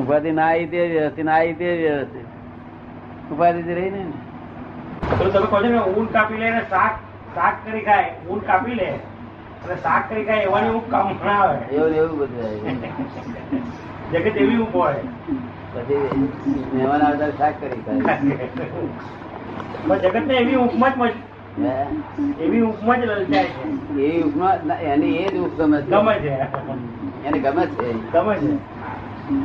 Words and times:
ઉપાધિ 0.00 0.32
ના 0.32 0.46
આવી. 0.48 0.66
તે 0.66 0.88
વ્યવસ્થિત 0.88 1.24
ના 1.24 1.32
આવી 1.32 1.52
તે 1.52 1.76
વ્યવસ્થિત. 1.76 3.32
ઉપાધિ 3.32 3.62
જ 3.62 3.68
રહી 3.68 3.90
ને. 3.90 4.04
તો 5.18 5.30
તમે 5.30 5.46
કહો 5.46 5.62
છો 5.62 5.68
ને 5.68 5.78
ઊન 5.78 6.06
કાપી 6.06 6.36
લે 6.36 6.50
ને 6.50 6.60
શાક 6.60 6.90
શાક 7.34 7.54
કરી 7.64 7.80
ખાય 7.80 8.10
ઊન 8.30 8.38
કાપી 8.38 8.74
લે. 8.74 8.84
અને 8.84 9.74
શાક 9.74 10.10
કરી 10.10 10.24
ખાય 10.24 10.38
એવાની 10.38 10.68
ઊંઘ 10.68 10.90
કામ 10.90 11.14
ના 11.24 11.32
આવે 11.32 11.74
એવું 11.74 11.96
એવું 11.96 12.18
બધું 12.18 12.82
જગત 14.12 14.36
એવી 14.36 14.56
ઊંઘ 14.56 14.76
હોય. 14.76 14.94
પછી 15.72 15.94
મહેમાન 16.74 17.02
આવતા 17.02 17.30
શાક 17.30 17.54
કરી 17.60 17.82
ખાય. 17.82 18.00
જગત 19.98 20.26
ને 20.26 20.34
એવી 20.34 20.56
ઊંઘમાં 20.56 20.94
જ 20.94 20.98
મજ- 20.98 22.40
એવી 22.40 22.60
ઉપમા 22.60 22.96
જ 22.96 22.98
લલચાય 22.98 23.44
છે. 23.44 23.96
એ 24.00 24.22
ઉપમા 24.22 24.54
એની 24.82 25.16
એ 25.16 25.28
જ 25.28 25.38
ઉપગમે 25.38 25.82
છે. 25.82 25.86
ગમે 25.86 26.14
છે. 26.14 26.36
એને 27.28 27.38
ગમે 27.38 27.64
છે. 27.66 27.88
ગમે 28.12 28.34
છે. 28.42 28.52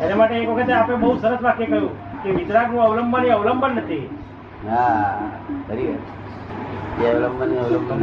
એના 0.04 0.16
માટે 0.16 0.36
એક 0.36 0.50
વખતે 0.50 0.74
આપણે 0.74 0.96
બહુ 0.96 1.16
સરસ 1.18 1.42
વાક્ય 1.42 1.66
કહ્યું 1.66 1.94
કે 2.24 2.30
વિતરાગનું 2.32 2.84
અવલંબન 2.84 3.26
એ 3.26 3.30
અવલંબન 3.30 3.74
નથી. 3.78 4.06
હા 4.70 5.30
ખરી 5.68 5.96
એ 7.04 7.10
અવલંબન 7.12 7.58
અવલંબન 7.64 8.02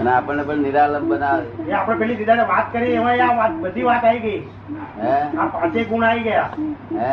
અને 0.00 0.10
આપણને 0.10 0.42
પણ 0.42 0.62
નિરાલંબ 0.62 1.08
બનાવે. 1.12 1.46
એ 1.68 1.72
આપણે 1.72 1.98
પેલી 1.98 2.16
દીદાને 2.16 2.44
વાત 2.48 2.72
કરી 2.72 2.92
એમાં 2.92 3.20
આ 3.20 3.36
વાત 3.36 3.54
બધી 3.62 3.82
વાત 3.82 4.04
આવી 4.04 4.20
ગઈ. 4.20 4.40
હે? 5.02 5.14
આ 5.38 5.46
પાંચે 5.46 5.84
ગુણ 5.84 6.04
આવી 6.04 6.22
ગયા. 6.22 6.50
હે? 6.98 7.12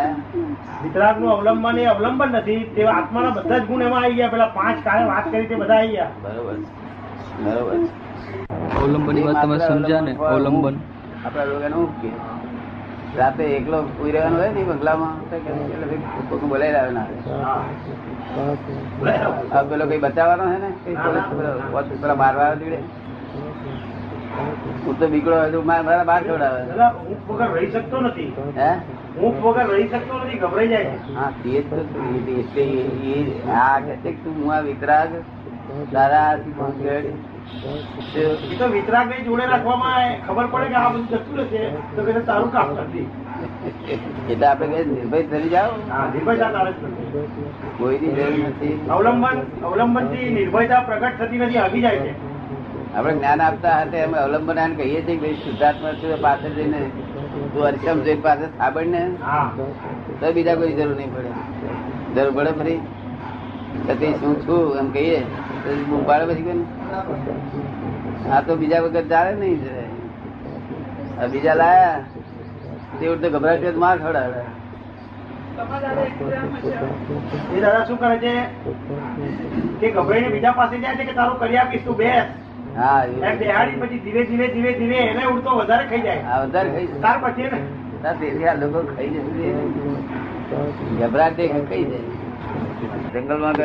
વિતરાગનું 0.83 1.31
અવલંબન 1.31 1.77
એ 1.77 1.85
અવલંબન 1.85 2.35
નથી. 2.35 2.59
તે 2.75 2.87
આત્માના 2.87 3.31
બધા 3.31 3.57
જ 3.57 3.65
ગુણ 3.65 3.81
એમાં 3.81 4.03
આવી 4.03 4.15
ગયા. 4.15 4.33
પેલા 4.35 4.51
પાંચ 4.59 4.83
કાળે 4.83 5.05
વાત 5.05 5.31
કરી 5.31 5.47
તે 5.47 5.55
બધા 5.55 5.75
આવી 5.75 5.91
ગયા. 5.91 6.11
બરોબર 6.23 6.55
બરોબર 7.43 7.77
અવલંબનની 8.71 9.23
વાત 9.27 9.41
તમે 9.43 9.57
સમજ્યા 9.61 10.01
ને? 10.01 10.13
અવલંબન. 10.27 10.75
આપડા 11.25 11.45
લોકોને 11.45 11.75
હું 11.75 11.89
રાતે 13.13 13.43
એકલો 13.51 13.77
ઉઈ 13.99 14.11
રહેવાનો 14.11 14.37
હોય 14.37 14.51
ને 14.51 14.63
બંગલામાં 14.65 15.15
તો 15.21 15.35
એટલે 15.35 15.53
ભાઈ 15.81 16.27
કોક 16.29 16.41
બોલાઈ 16.43 16.73
રહ્યો 16.73 16.91
ના 16.91 17.07
આ 19.53 19.63
પેલો 19.63 19.83
કઈ 19.87 19.99
બચાવવાનો 19.99 20.43
હે 20.51 20.57
ને? 20.57 20.69
પેલો- 22.01 22.17
મારવા 22.17 22.49
દીડે 22.55 22.79
હું 24.83 24.95
તો 24.95 25.05
બીકડો 25.07 25.37
હજુ 25.45 25.59
મારા 25.63 26.05
બહાર 26.05 26.21
છોડાવે 26.23 26.61
ઊંઘ 27.01 27.29
વગર 27.29 27.49
રહી 27.55 27.71
શકતો 27.71 27.97
નથી. 28.01 28.29
હે? 28.57 28.69
ઊંઘ 29.17 29.41
વગર 29.43 29.67
રહી 29.71 29.87
શકતો 29.87 30.13
નથી 30.19 30.39
ગભરાઈ 30.39 30.69
જાય 30.69 30.93
હા 31.15 31.31
તે 31.41 31.61
તો 31.69 31.77
એટલે 32.35 32.63
એ- 32.63 33.13
એ 33.13 33.51
આ 33.57 33.75
કે 34.03 34.11
તું 34.23 34.33
હું 34.37 34.53
આ 34.55 34.61
વિતરાગ 34.61 35.11
તારા 35.91 36.29
પહોંચેડ. 36.53 37.05
એ 37.49 38.55
તો 38.59 38.67
વિતરાગ 38.67 39.09
ને 39.09 39.17
જોડે 39.21 39.45
રાખવામાં 39.45 40.27
ખબર 40.27 40.47
પડે 40.47 40.65
કે 40.65 40.73
આ 40.73 40.89
બધું 40.89 41.07
જતું 41.07 41.37
રહેશે. 41.37 41.69
તો 41.95 42.03
કે 42.03 42.11
તારું 42.19 42.51
કામ 42.51 42.71
નથી. 42.71 43.11
એટલે 44.29 44.47
આપડે 44.47 44.67
નિર્ભય 44.67 45.23
થઈ 45.23 45.49
જાઓ. 45.49 45.71
કોઈની 47.77 48.07
જરૂર 48.07 48.47
નથી. 48.47 48.85
અવલંબન 48.89 49.41
અવલંબનથી 49.63 50.29
નિર્ભયતા 50.29 50.79
પ્રગટ 50.79 51.19
થતી 51.19 51.37
નથી 51.37 51.57
આવી 51.57 51.81
જાય 51.81 51.95
છે. 51.95 52.39
આપણે 52.95 53.13
જ્ઞાન 53.13 53.41
આપતા 53.41 53.69
હાથે 53.69 54.03
અમે 54.03 54.17
અવલંબન 54.17 54.59
આને 54.59 54.75
કહીએ 54.75 55.01
છીએ 55.01 55.15
કે 55.15 55.17
ભાઈ 55.17 55.33
શુદ્ધાત્મા 55.33 55.91
છે 55.91 56.21
પાસે 56.21 56.49
જઈને 56.49 56.79
તું 57.53 57.63
અરિશમ 57.63 57.99
જઈ 57.99 58.15
પાસે 58.15 58.45
સાંભળ 58.45 58.85
ને. 58.85 59.11
હા. 59.23 59.51
તો 60.19 60.31
બીજા 60.33 60.55
કોઈ 60.55 60.73
જરૂર 60.73 60.95
નહીં 60.95 61.15
પડે. 61.15 61.29
જરૂર 62.15 62.31
પડે 62.31 62.51
ફરી. 62.51 62.79
સતી 63.87 64.13
શું 64.13 64.47
છું 64.47 64.77
એમ 64.77 64.91
કહીએ. 64.91 65.25
બૂમ 65.65 66.03
પાડે 66.09 66.25
પછી 66.29 66.45
કોઈ 66.47 66.65
આ 68.33 68.41
તો 68.47 68.55
બીજા 68.61 68.81
વખત 68.85 69.07
ચાલે 69.13 69.31
નહીં 69.41 69.59
જરાય. 69.63 69.91
આ 71.21 71.27
બીજા 71.33 71.55
લાયા. 71.61 71.99
તે 72.99 73.05
ઉડતે 73.13 73.27
ગભરાટ 73.29 73.77
માર 73.83 73.97
ખવડાવે. 74.03 74.41
એ 77.55 77.61
દાદા 77.61 77.85
શું 77.87 77.97
કરે 78.03 78.17
છે? 78.19 78.33
કે 79.79 79.87
ગભરાઈને 79.91 80.29
બીજા 80.35 80.53
પાસે 80.59 80.75
જાય 80.83 80.97
છે 80.99 81.05
કે 81.09 81.13
તારું 81.19 81.39
કરી 81.41 81.59
આપીશ 81.63 81.83
તું 81.87 81.97
બેસ. 81.97 82.25
હા 82.77 83.33
બેહાડી 83.41 83.79
પછી 83.81 84.01
ધીરે 84.05 84.21
ધીરે 84.29 84.47
ધીરે 84.53 84.71
ધીરે 84.79 84.99
એને 85.03 85.23
ઉડતો 85.33 85.57
વધારે 85.59 85.85
ખાઈ 85.89 86.05
જાય. 86.07 86.39
વધારે 86.45 86.69
ખાઈ 86.71 86.89
જાય. 87.01 87.19
પછી 87.25 87.47
ને 88.03 88.11
તેથી 88.19 88.47
આ 88.47 88.57
લોકો 88.61 88.79
ખાઈ 88.91 89.11
જશે 89.15 89.47
ગભરાટ 90.99 91.37
ખાઈ 91.37 91.85
જાય? 91.85 92.18
જંગલમાં 92.79 93.55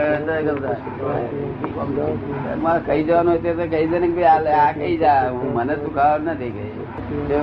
ખાઈ 2.86 3.04
જવાનું 3.04 3.36
હોય 3.36 3.52
તો 3.58 3.66
કહી 3.72 3.86
દે 3.90 3.98
ને 3.98 4.08
કે 4.16 4.24
આ 4.26 4.38
લે, 4.40 4.52
જા 4.98 5.18
હું 5.28 5.48
મને 5.56 5.74
તું 5.76 5.92
ખાવા 5.94 6.24
નથી 6.26 6.52
કહી 6.52 6.72
જો 7.28 7.40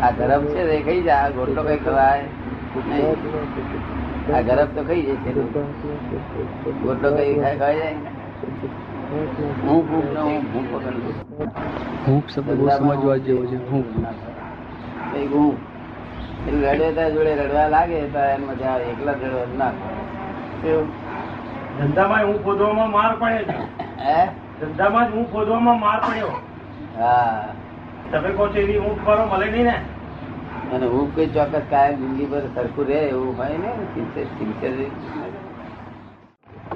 આ 0.00 0.10
ગરમ 0.12 0.42
છે 0.52 0.62
એ 0.68 0.78
ખાઈ 0.82 1.02
જા 1.08 1.24
ગોટલો 1.36 1.60
કઈ 1.64 1.80
ખવાય? 1.80 2.24
આ 4.32 4.42
ગરમ 4.42 4.68
તો 4.76 4.80
ખાઈ 4.84 5.04
જાય 5.08 5.20
છે. 5.24 5.32
ગોટલો 6.82 7.08
કઈ 7.18 7.34
ખાય 7.36 7.56
ખાઈ 7.58 7.78
જાય? 7.78 7.98
હું 9.62 9.80
ભૂખ 9.88 10.08
ને 10.12 10.20
હું 10.22 10.42
ભૂખ 10.52 10.68
પકડ 10.72 10.96
લઉં. 11.00 11.16
શબ્દ 12.28 12.48
બહુ 12.58 12.66
સમજવા 12.72 13.18
જેવો 13.26 13.42
છે 13.50 13.58
હૂંફ 13.68 13.92
કઈ 15.12 15.26
એટલે 16.46 16.68
રડે 16.72 16.88
ત્યાં 16.92 17.12
જોડે 17.14 17.32
રડવા 17.36 17.68
લાગે 17.68 18.00
તો 18.12 18.20
એમ 18.30 18.42
મજા 18.48 18.72
આવે 18.72 18.84
એકલા 18.92 19.16
રડવા 19.16 19.46
ના? 19.58 19.72
ધંધામાં 21.78 22.24
હું 22.24 22.44
ખોદવામાં 22.44 22.90
માર 22.90 23.16
પડે 23.16 23.44
છે. 23.44 23.58
હે? 24.04 24.26
ધંધામાં 24.60 25.10
જ 25.10 25.14
હું 25.14 25.32
ખોદવામાં 25.32 25.80
માર 25.80 26.00
પડ્યો. 26.00 26.32
હા. 26.98 27.44
તમે 28.12 28.30
કહો 28.30 28.48
છો 28.48 28.58
એવી 28.58 28.78
ઊંઘ 28.78 29.04
કરો 29.04 29.26
મળે 29.26 29.50
નહીં 29.50 29.64
ને? 29.64 29.76
અને 30.72 30.86
હું 30.86 31.14
કોઈ 31.14 31.26
ચોક્કસ 31.26 31.62
કાયમ 31.70 31.96
જિંદગી 31.96 32.26
પર 32.26 32.40
સરખું 32.54 32.86
રહે 32.86 32.94
એવું 32.94 33.36
હોય 33.36 33.58
ને 33.58 33.70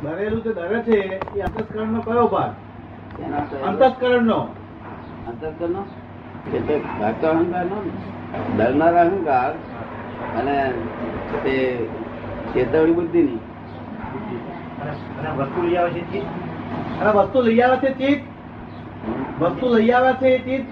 ડરેલું 0.02 0.42
તો 0.42 0.52
ડરે 0.52 0.82
છે 0.82 1.20
એ 1.36 1.40
અંતસ્કરણ 1.40 1.92
નો 1.92 2.00
કયો 2.00 2.26
ભાગ? 2.26 2.52
અંતસ્કરણ 3.64 4.24
નો 4.24 4.40
અંતસ્કરણ 5.26 5.72
નો 5.72 5.84
એટલે 6.54 6.80
ભાગતો 7.00 7.28
અહંકાર 7.28 7.64
નો. 7.64 7.82
ડરનાર 8.56 8.94
અહંકાર 8.94 9.52
અને 10.36 10.72
તે 11.44 11.54
ચેતવણી 12.54 12.92
બુદ્ધિ 12.92 13.22
ની 13.22 13.38
વસ્તુ 15.36 15.62
લઈ 15.62 15.74
આવે 15.74 15.90
છે. 15.90 16.18
અને 17.00 17.12
વસ્તુ 17.12 17.42
લઈ 17.42 17.60
આવે 17.60 17.76
છે 17.76 17.94
ચિત્ત 17.94 19.42
વસ્તુ 19.42 19.74
લઈ 19.74 19.90
આવે 19.90 20.12
છે 20.12 20.38
કઈ 20.38 20.66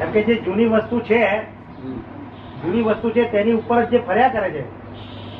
એમ 0.00 0.10
કે 0.12 0.22
જે 0.22 0.34
જૂની 0.34 0.66
વસ્તુ 0.66 1.00
છે 1.00 1.42
જૂની 2.64 2.82
વસ્તુ 2.82 3.10
છે 3.10 3.32
તેની 3.32 3.52
ઉપર 3.52 3.84
જે 3.84 3.98
ફર્યા 3.98 4.28
કરે 4.28 4.50
છે. 4.50 4.82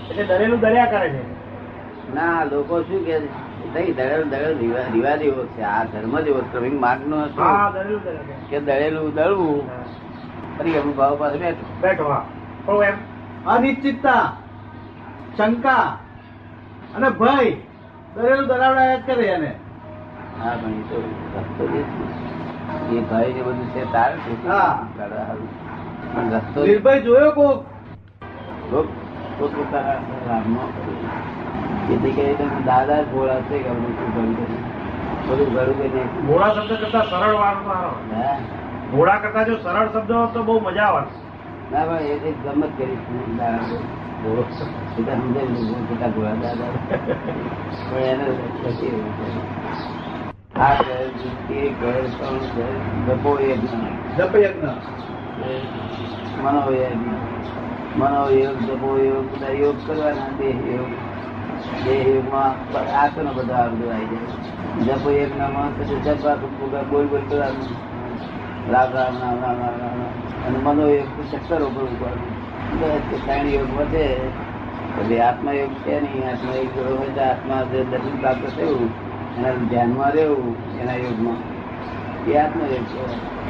એટલે 0.09 0.25
દરેલું 0.25 0.61
દર્યા 0.61 0.85
કરે 0.85 1.09
છે. 1.09 1.33
ના 2.15 2.45
લોકો 2.45 2.83
શું 2.83 3.07
કે 3.07 3.19
નહીં 3.19 3.95
દળેલું 3.95 4.29
દળેલું 4.29 4.61
રિવા- 4.61 4.93
રિવાજ 4.93 5.23
એવો 5.23 5.45
છે. 5.45 5.63
આ 5.63 5.85
ધર્મ 5.85 6.21
જ 6.21 6.27
એવો. 6.27 6.39
ક્રમિક 6.39 6.81
માર્ગ 6.81 7.09
નો 7.09 7.27
કે 8.51 8.61
દળેલું 8.61 9.15
દળવું. 9.15 9.69
ફરી 10.59 10.79
અનુભાવ 10.79 11.17
પાસે 11.17 11.39
બેઠો. 11.39 11.79
બેઠો 11.81 12.15
પણ 12.65 12.85
એમ 12.85 12.95
અનિશ્ચિતતા 13.47 14.33
શંકા 15.37 15.99
અને 16.95 17.11
ભય 17.11 17.57
દરેલું 18.15 18.49
દરાવડા 18.49 18.99
કરે 19.07 19.27
એને. 19.29 19.53
હા 20.39 20.57
ભાઈ 20.57 20.85
તો 20.89 20.97
રસ્તો 21.37 21.65
એ 22.93 22.95
ભાઈ 23.11 23.33
ને 23.37 23.43
બધું 23.43 23.69
છે 23.75 23.83
તારે 23.93 24.17
પણ 24.25 24.41
રસ્તો 26.33 26.61
નિર્ભય 26.67 27.01
જોયો 27.01 27.33
કોક? 27.33 27.65
પોતપોતાના 29.39 30.01
લાભમાં 30.27 30.71
જેથી 31.89 32.15
કહે 32.17 32.35
તો 32.35 32.45
દાદા 32.67 33.03
ભોળા 33.11 33.43
છે 33.49 33.57
કે 33.59 33.71
શું 33.71 33.83
બધું 35.27 35.49
ઘરું 35.55 35.77
કરીને 35.79 36.03
ભોળા 36.27 36.55
શબ્દ 36.55 36.73
કરતા 36.83 37.05
સરળ 37.07 37.37
વાળો? 37.37 37.91
ભોળા 38.93 39.19
કરતા 39.19 39.45
જો 39.45 39.59
સરળ 39.59 39.89
શબ્દ 39.89 40.13
તો 40.35 40.45
બહુ 40.45 40.61
મજા 40.61 40.91
આવે 40.91 41.07
ના 41.73 41.87
ભાઈ 41.87 42.13
એ 42.13 42.15
ગમત 42.39 42.71
કરી 42.77 42.99
દાદા. 43.39 44.02
ભોળો. 44.23 44.43
સીધા 44.97 45.15
સમજાવી 45.15 45.47
દીધું, 45.47 45.89
સીધા 45.89 46.09
ભોળા 46.09 46.35
દાદા 46.35 46.71
પણ 47.91 47.99
એને 47.99 48.25
પછી 48.63 48.87
એવું 48.87 49.13
છે. 49.19 49.31
આ 50.61 50.75
ઘર, 51.81 52.03
ત્રણ 52.19 52.39
ઘર, 52.57 52.73
ગપો 53.07 53.39
એક 53.39 53.75
ના. 53.75 53.91
જપ 54.19 54.35
યજ્ઞ 54.37 54.69
મનોયોગ 56.43 56.99
મનોયોગ 57.97 58.57
જપો 58.59 58.89
બધા 59.33 59.53
યોગ 59.53 59.77
કરવાના 59.87 60.29
દેહ 60.39 60.57
યોગ 60.75 60.91
દેહ 61.85 62.15
યોગમાં 62.15 62.51
આસનો 63.03 63.33
બધા 63.33 63.69
બધું 63.69 63.95
આવી 63.95 64.07
જાય 64.07 64.97
જપો 64.97 65.11
યોગ 65.11 65.33
નામાં 65.39 65.79
પછી 65.79 66.01
જપ 66.05 66.27
પૂરા 66.59 66.83
બોલ 66.83 67.07
બોલ 67.07 67.21
કરવાનું 67.29 68.73
રામ 68.73 68.93
રામ 68.93 69.15
રામ 69.23 69.41
રામ 69.43 69.59
રામ 69.59 69.71
રામ. 69.71 70.47
અને 70.47 70.59
મનોયોગ 70.59 71.33
ચક્કર 71.33 71.63
ઉપર 71.63 71.85
ત્રણ 71.85 72.11
યોગ 73.53 73.81
વધે, 73.81 74.03
એટલે 75.01 75.21
આત્મયોગ 75.21 75.71
છે 75.71 76.01
નહીં, 76.01 76.31
આત્મયોગ 76.31 76.99
હોય 76.99 77.07
તો 77.07 77.21
આત્મા 77.21 77.63
જે 77.63 77.85
દર્શન 77.85 78.21
પ્રાપ્ત 78.21 78.47
થયું, 78.57 78.91
એના 79.39 79.51
ધ્યાનમાં 79.51 80.13
રહેવું, 80.13 80.57
એના 80.81 80.95
યોગમાં. 80.95 81.37
એ 82.31 82.37
આત્મયોગ 82.37 82.71
છે. 82.71 83.07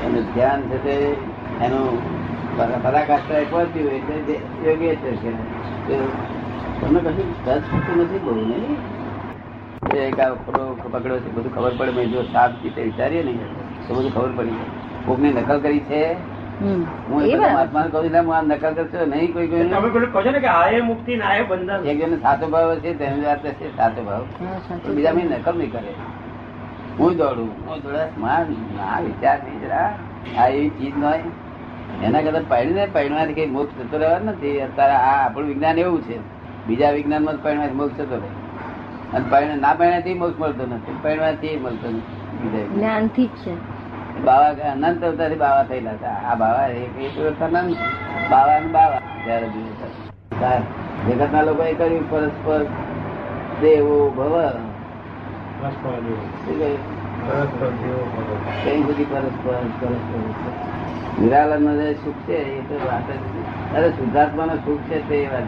અને 0.07 0.21
ધ્યાન 0.21 0.63
છે 0.63 0.85
તે 0.85 1.17
એનું 1.65 2.03
પરા- 2.57 2.83
પરાકાષ્ઠા 2.83 3.35
પહોંચ્યું 3.51 3.91
એટલે 3.91 4.15
જે 4.15 4.41
યોગ્ય 4.71 4.95
છે. 4.95 5.33
તમને 6.81 7.01
કશું 7.01 7.45
થતું 7.45 8.03
નથી 8.03 8.19
બહુ 8.19 8.35
નહીં? 8.35 8.77
એક 9.97 10.21
આ 10.21 10.35
ખોટો 10.35 10.89
પકડ્યો 10.91 11.19
છે, 11.19 11.33
બધું 11.33 11.55
ખબર 11.55 11.73
પડે 11.77 12.07
જો 12.07 12.23
સાફ 12.23 12.51
રીતે 12.63 12.83
વિચારીએ 12.83 13.23
ને, 13.23 13.39
તો 13.89 13.95
બધું 13.95 14.15
ખબર 14.15 14.29
પડી 14.37 14.51
કોકની 15.07 15.33
નકલ 15.33 15.61
કરી 15.61 15.81
છે. 15.81 16.13
હું 16.61 17.25
એ. 17.25 17.35
આત્માને 17.45 17.89
કહું 17.91 18.05
એટલે 18.05 18.19
હું 18.19 18.37
આ 18.37 18.43
નકલ 18.43 18.75
કરશો 18.75 19.07
નહીં 19.07 19.33
કોઈ 19.33 19.49
કોઈ 19.49 19.69
તમે 19.69 19.91
પેલું 19.91 20.13
કહો 20.13 20.23
છો 20.23 20.31
ને 20.31 20.41
કે 20.41 20.47
આ 20.47 20.69
એ 20.69 20.81
મુક્તિ 20.81 21.17
ના 21.17 21.35
એ 21.35 21.43
બંધન. 21.43 21.87
એક 21.87 22.05
જણ 22.05 22.21
સાચો 22.21 22.49
ભાવ 22.49 22.75
છે 22.75 22.95
તેની 22.95 23.25
વાત 23.25 23.47
છે 23.47 23.77
સાચો 23.77 24.03
ભાવ. 24.03 24.23
હા, 24.41 24.59
સાચું 24.69 24.83
પણ 24.83 24.95
બીજા 24.95 25.13
મેં 25.13 25.27
નકલ 25.27 25.59
નહીં 25.59 25.73
કરે. 25.73 25.95
હું 26.99 27.17
દોડું. 27.17 27.51
હું 27.69 27.83
દોડે 27.83 28.05
માર 28.19 28.47
ના 28.77 29.01
વિચાર 29.01 29.39
નહીં 29.45 29.61
જરા. 29.61 29.95
આ 30.39 30.49
એવી 30.49 30.69
ચીજ 30.69 30.99
ન 30.99 31.03
હોય. 31.03 31.23
એના 32.03 32.21
કરતા 32.21 32.41
પૈણીને 32.49 32.87
પૈણવાથી 32.87 33.33
કઈ 33.33 33.47
મોક્ષ 33.47 33.75
થતો 33.83 33.99
રહેવાનો 33.99 34.33
નથી. 34.33 34.61
અત્યારે 34.61 34.93
આ 34.93 35.25
આપણું 35.25 35.49
વિજ્ઞાન 35.49 35.79
એવું 35.79 36.03
છે. 36.03 36.19
બીજા 36.67 36.91
વિજ્ઞાનમાં 36.91 37.43
પૈણવાથી 37.43 37.75
મોક્ષ 37.75 37.97
થતો 37.97 38.17
રહે. 38.17 38.31
અને 39.37 39.57
ના 39.57 39.75
પૈણાથી 39.75 40.15
મોક્ષ 40.15 40.39
મળતો 40.39 40.67
નથી. 40.67 40.93
પૈણવાથી 41.03 41.57
મળતો 41.57 41.89
નથી. 41.89 42.67
જ્ઞાનથી 42.75 43.27
જ 43.27 43.29
છે. 43.29 43.72
બાવા 44.21 44.49
અનંત 44.49 45.05
અવતારથી 45.05 45.35
બાવા 45.35 45.63
થયેલા 45.63 45.91
હતા. 45.91 46.09
આ 46.09 46.35
બાવા 46.35 46.67
એક 46.67 47.01
એક 47.01 47.43
અનંત 47.43 47.77
બાવા 48.31 48.59
ને 48.59 48.67
બાવા 48.67 48.99
ત્યારે 49.25 49.47
જગત 51.09 51.33
ના 51.33 51.43
લોકો 51.43 51.63
એ 51.63 51.75
કર્યું 51.75 52.11
પરસ્પર 52.11 52.65
દેવો 53.61 54.11
ભવ. 54.11 54.41
કઈ 58.65 58.83
બધી 58.83 59.05
પરસ્પર 59.05 59.53
પરસ્પર. 59.53 60.53
નિરાલન 61.23 61.93
સુખ 61.93 62.15
છે, 62.15 62.33
એ 62.33 62.61
તો 62.61 62.75
વાત 62.75 63.03
જ. 63.03 63.77
અરે 63.77 63.91
શુદ્ધાત્મા 63.91 64.45
નો 64.45 64.55
સુખ 64.55 64.81
છે, 64.81 65.09
તે 65.09 65.29
વાત. 65.33 65.43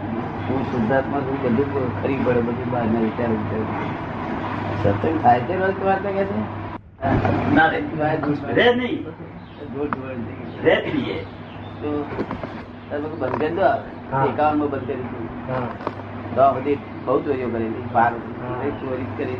હું 0.50 0.64
શુદ્ધાત્મા 0.64 1.20
છું, 1.20 1.42
બધું 1.42 2.02
ખરી 2.02 2.16
પડે, 2.16 2.40
બધું 2.40 2.70
બહાર 2.70 2.84
ના 2.84 3.00
વિચાર 3.00 3.28
વિચાર. 3.28 3.60
સત્સંગ 4.82 5.22
થાય 5.22 5.40
છે, 5.40 5.58
રોજ 5.58 5.82
વાત 5.82 6.02
કે 6.02 6.24
છે. 6.24 6.63
તો. 7.04 7.10
એકાવનમાં 14.28 14.70
બધી 14.70 14.96
બહુ 17.04 17.20
ચોરીઓ 17.20 17.48
કરેલી. 17.48 17.74
ચોરી 18.70 19.06
કરી. 19.16 19.36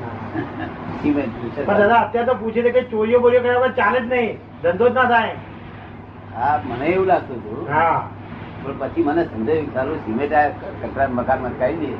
પણ 1.67 1.79
દાદા 1.79 1.95
અત્યારે 1.95 2.27
તો 2.27 2.35
પૂછે 2.35 2.63
છે 2.63 2.71
કે 2.71 2.83
ચોરીઓ 2.83 3.19
બોરીઓ 3.19 3.41
કર્યા 3.41 3.55
વગર 3.55 3.71
ચાલે 3.71 4.01
જ 4.01 4.13
નહીં. 4.13 4.39
ધંધો 4.63 4.89
જ 4.89 4.93
ના 4.93 5.05
થાય. 5.05 5.35
હા 6.35 6.61
મને 6.65 6.87
એવું 6.87 7.07
લાગતું 7.07 7.37
હતું. 7.37 7.75
હા. 7.75 8.03
પણ 8.63 8.79
પછી 8.79 9.03
મને 9.03 9.25
સમજાયું 9.25 9.75
સારું 9.75 9.97
સિમેન્ટ 9.97 10.33
આ 10.33 10.51
કચરા 10.83 11.09
મકાનમાં 11.09 11.59
કાઢી 11.59 11.77
દઈએ. 11.77 11.99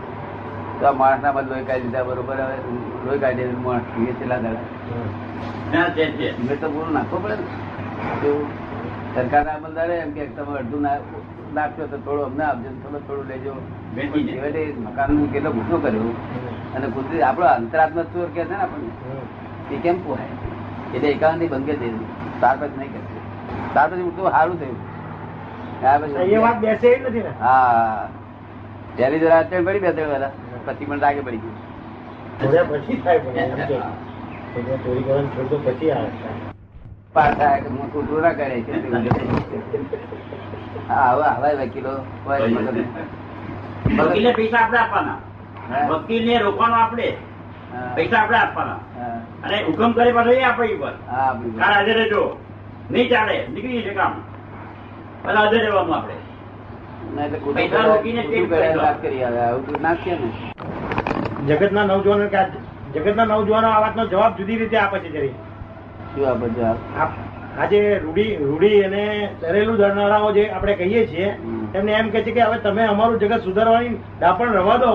તો 0.81 0.87
આ 0.87 0.93
માણસ 0.93 1.23
ના 1.23 1.33
બધું 1.33 1.49
લોહી 1.49 1.65
કાઢી 1.65 1.83
દીધા 1.83 2.05
બરોબર? 2.05 2.35
હવે 2.35 2.57
લોહી 3.07 3.19
કાઢી 3.19 3.45
દે 3.45 3.53
માણસ 3.53 3.83
પીએ 3.95 4.13
છેલ્લા 4.13 4.39
દાડા. 4.39 4.63
ના. 5.73 5.89
સિમેન્ટ 5.95 6.61
તો 6.61 6.71
પૂરું 6.71 6.93
નાખવો 6.93 7.19
પડે 7.19 7.37
ને. 7.37 7.45
તો 8.23 8.47
સરકારના 9.15 9.55
અમલદારે 9.55 9.95
એમ 9.95 10.11
કે 10.13 10.27
તમે 10.27 10.59
અડધું 10.59 10.83
ના- 10.83 11.01
નાખશો 11.55 11.87
તો 11.87 11.97
થોડું 11.97 12.25
અમને 12.25 12.45
આપજો 12.45 12.69
થોડું 12.83 13.07
થોડું 13.07 13.27
લેજો. 13.27 13.55
છેવટે 13.97 14.75
મકાન 14.79 15.27
કેટલો 15.33 15.51
ગુસ્સો 15.51 15.77
કર્યો. 15.79 16.15
અને 16.77 16.87
કુદરતી 16.87 17.23
આપણો 17.23 17.47
અંતરાત્મા 17.47 18.03
ચોર 18.03 18.27
કે 18.27 18.45
છે 18.45 18.49
ને 18.49 18.55
આપણને 18.55 18.91
એ 19.71 19.77
કેમ 19.77 19.97
પોહાય? 20.03 20.29
એટલે 20.95 21.09
એકાંતની 21.09 21.49
કરી 21.49 21.77
દીધું 21.77 22.07
ત્યાર 22.41 22.57
પછી 22.59 22.79
નહીં 22.79 22.93
કરશે 22.93 23.21
ત્યાર 23.73 23.91
પછી 23.91 24.03
ઉઠવું 24.03 24.31
સારું 24.31 24.59
થયું. 24.59 24.77
ત્યાર 25.81 26.01
પછી 26.01 26.35
એ 26.35 26.39
વાત 26.39 26.61
બેસે 26.61 26.99
જ 26.99 27.09
નથી 27.09 27.19
ને? 27.19 27.33
હા. 27.41 28.09
પહેલી 28.97 29.19
જરા 29.19 29.39
અડચણ 29.39 29.65
પડી 29.65 29.81
બે 29.81 29.93
ત્રણ 29.93 30.44
પણ 30.87 31.01
રાગે 31.01 31.23
પડી 31.27 31.43
ગયું. 31.45 31.57
પછી 32.71 32.97
થાય 33.05 33.21
હું 37.69 37.89
કૂતરું 37.93 38.23
ના 38.23 38.33
કરે 38.33 38.57
છે. 38.67 38.73
હા 40.89 41.11
હવે 41.13 41.29
હવાય 41.37 41.57
વકીલો 41.61 41.93
વકીલે 43.99 44.31
પૈસા 44.33 44.61
આપણે 44.63 44.79
આપવાના. 44.79 45.19
રોકવાનો 46.47 46.77
આપણે 46.77 47.07
પૈસા 47.97 48.21
આપણે 48.21 48.39
આપવાના. 48.39 48.81
અને 49.43 49.57
હુકમ 49.67 49.93
કરે 49.95 50.13
પાછો 50.13 50.33
એ 50.33 50.45
આપણી 50.45 50.75
ઉપર 50.75 50.95
કાલ 51.59 51.73
હાજર 51.75 51.97
રહેજો. 51.97 52.23
નહીં 52.91 53.09
ચાલે 53.11 53.37
નીકળી 53.53 53.83
જશે 53.83 53.95
કામ. 53.95 54.15
બધા 55.25 55.41
હાજર 55.41 55.61
રહેવાનું 55.67 55.95
આપણે 55.95 56.17
પૈસા 57.55 57.87
રોકીને 57.87 58.23
વાત 58.83 58.97
કરી 59.03 59.25
આવે 59.25 59.41
આવું 59.47 59.65
તું 59.67 59.79
ને. 59.83 60.54
જગતના 61.49 61.85
નવજવાનો 61.85 62.27
કે 62.29 62.43
જગતના 62.95 63.27
નવજવાનો 63.27 63.69
આ 63.69 63.81
વાતનો 63.81 64.07
જવાબ 64.07 64.37
જુદી 64.39 64.59
રીતે 64.59 64.77
આપે 64.79 64.99
છે 64.99 65.11
જરી 65.15 65.35
શું 66.11 66.29
આપો 66.29 66.47
જવાબ 66.57 67.11
આજે 67.63 67.81
રૂડી 67.99 68.31
રૂડી 68.41 68.79
અને 68.85 69.03
તરેલું 69.41 69.77
ધરનારાઓ 69.77 70.31
જે 70.33 70.45
આપણે 70.51 70.75
કહીએ 70.75 71.03
છીએ 71.07 71.29
એમને 71.75 71.93
એમ 71.93 72.09
કે 72.11 72.23
છે 72.25 72.33
કે 72.33 72.41
હવે 72.41 72.59
તમે 72.59 72.83
અમારું 72.87 73.19
જગત 73.19 73.43
સુધારવાની 73.45 73.99
દાપણ 74.21 74.55
રવા 74.55 74.79
દો. 74.79 74.93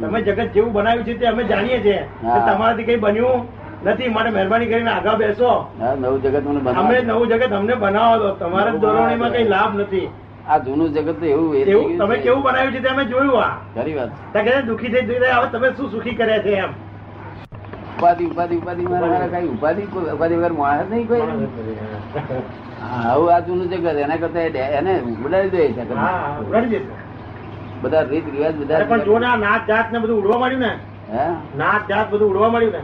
તમે 0.00 0.18
જગત 0.22 0.48
જેવું 0.54 0.72
બનાવ્યું 0.72 1.04
છે 1.04 1.14
તે 1.14 1.26
અમે 1.26 1.42
જાણીએ 1.44 1.80
છીએ. 1.82 2.00
તમારાથી 2.46 2.84
કઈ 2.84 2.96
બન્યું 2.96 3.40
નથી. 3.84 4.10
માટે 4.14 4.30
મહેરબાની 4.30 4.70
કરીને 4.72 4.90
આગળ 4.90 5.16
બેસો. 5.16 5.52
નવું 6.00 6.22
જગત 6.22 6.44
મને 6.46 6.74
અમે 6.80 6.96
નવું 7.02 7.28
જગત 7.28 7.52
અમને 7.52 7.74
બનાવો 7.74 8.16
દો. 8.22 8.28
તમારા 8.40 8.76
ધોરણીમાં 8.82 9.32
કઈ 9.32 9.48
લાભ 9.54 9.74
નથી. 9.76 10.08
આ 10.50 10.58
જૂનું 10.58 10.92
જગત 10.94 11.18
તો 11.20 11.26
એવું 11.26 11.56
એવું? 11.56 11.98
તમે 11.98 12.16
કેવું 12.18 12.42
બનાવ્યું 12.42 12.72
છે 12.74 12.88
અમે 12.88 13.04
જોયું 13.04 13.42
આ? 13.42 13.50
ખરી 13.74 13.94
વાત. 13.94 14.66
દુઃખી 14.66 14.88
થઈ 14.88 15.06
થઈ 15.06 15.18
રહ્યા 15.18 15.50
તમે 15.52 15.68
શું 15.76 15.90
સુખી 15.90 16.14
કર્યા 16.14 16.38
છે 16.38 16.52
એમ? 16.54 16.72
ઉપાધિ 17.98 18.24
ઉપાધિ 18.24 18.56
ઉપાધિ 18.56 18.84
કઈ 19.34 19.48
ઉપાધિ 19.48 19.82
ઉપાધિ 20.14 20.34
વગર 20.34 20.52
માણસ 20.52 20.90
નહીં 20.90 21.08
કોઈ. 21.08 21.22
આવું 23.04 23.34
આ 23.34 23.40
જૂનું 23.40 23.70
જગત 23.70 23.96
એના 24.06 24.16
કરતા 24.16 24.40
એને 24.78 24.92
ઉડાડી 25.24 25.50
દે 25.50 25.68
છે 25.72 26.80
બધા 27.82 28.02
રીત 28.02 28.24
રિવાજ 28.32 28.54
બધા 28.54 28.84
પણ 28.84 29.04
જો 29.04 29.18
ના 29.18 29.36
નાત 29.36 29.62
જાત 29.68 29.92
ને 29.92 29.98
બધું 29.98 30.18
ઉડવા 30.18 30.38
માંડ્યું 30.38 30.60
ને? 30.60 30.72
હે? 31.12 31.24
નાત 31.56 31.88
જાત 31.88 32.10
બધું 32.10 32.30
ઉડવા 32.30 32.50
માંડ્યું 32.50 32.72
ને? 32.72 32.82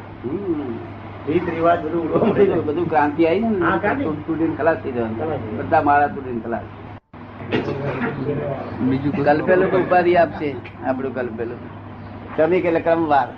રીત 1.29 1.47
રિવાજ 1.55 1.79
બધું 1.83 2.03
ઉડવા 2.05 2.27
માંડ્યું 2.27 2.67
બધું 2.67 2.89
ક્રાંતિ 2.89 3.27
આવી 3.27 3.41
ને. 3.41 4.05
તૂટીને 4.27 4.55
ખલાસ 4.57 4.79
થઈ 4.83 4.93
જવાનું. 4.93 5.59
બધા 5.59 5.83
માળા 5.83 6.07
તૂટીને 6.09 6.41
ખલાસ. 6.41 6.67
બીજું 8.83 9.13
કલ્પેલું 9.19 9.71
તો 9.71 9.79
ઉપાધિ 9.79 10.13
આપશે 10.17 10.49
આપણું 10.85 11.13
કલ્પેલું 11.15 11.61
ક્રમિક 12.37 12.65
એટલે 12.65 12.83
ક્રમવાર. 12.83 13.29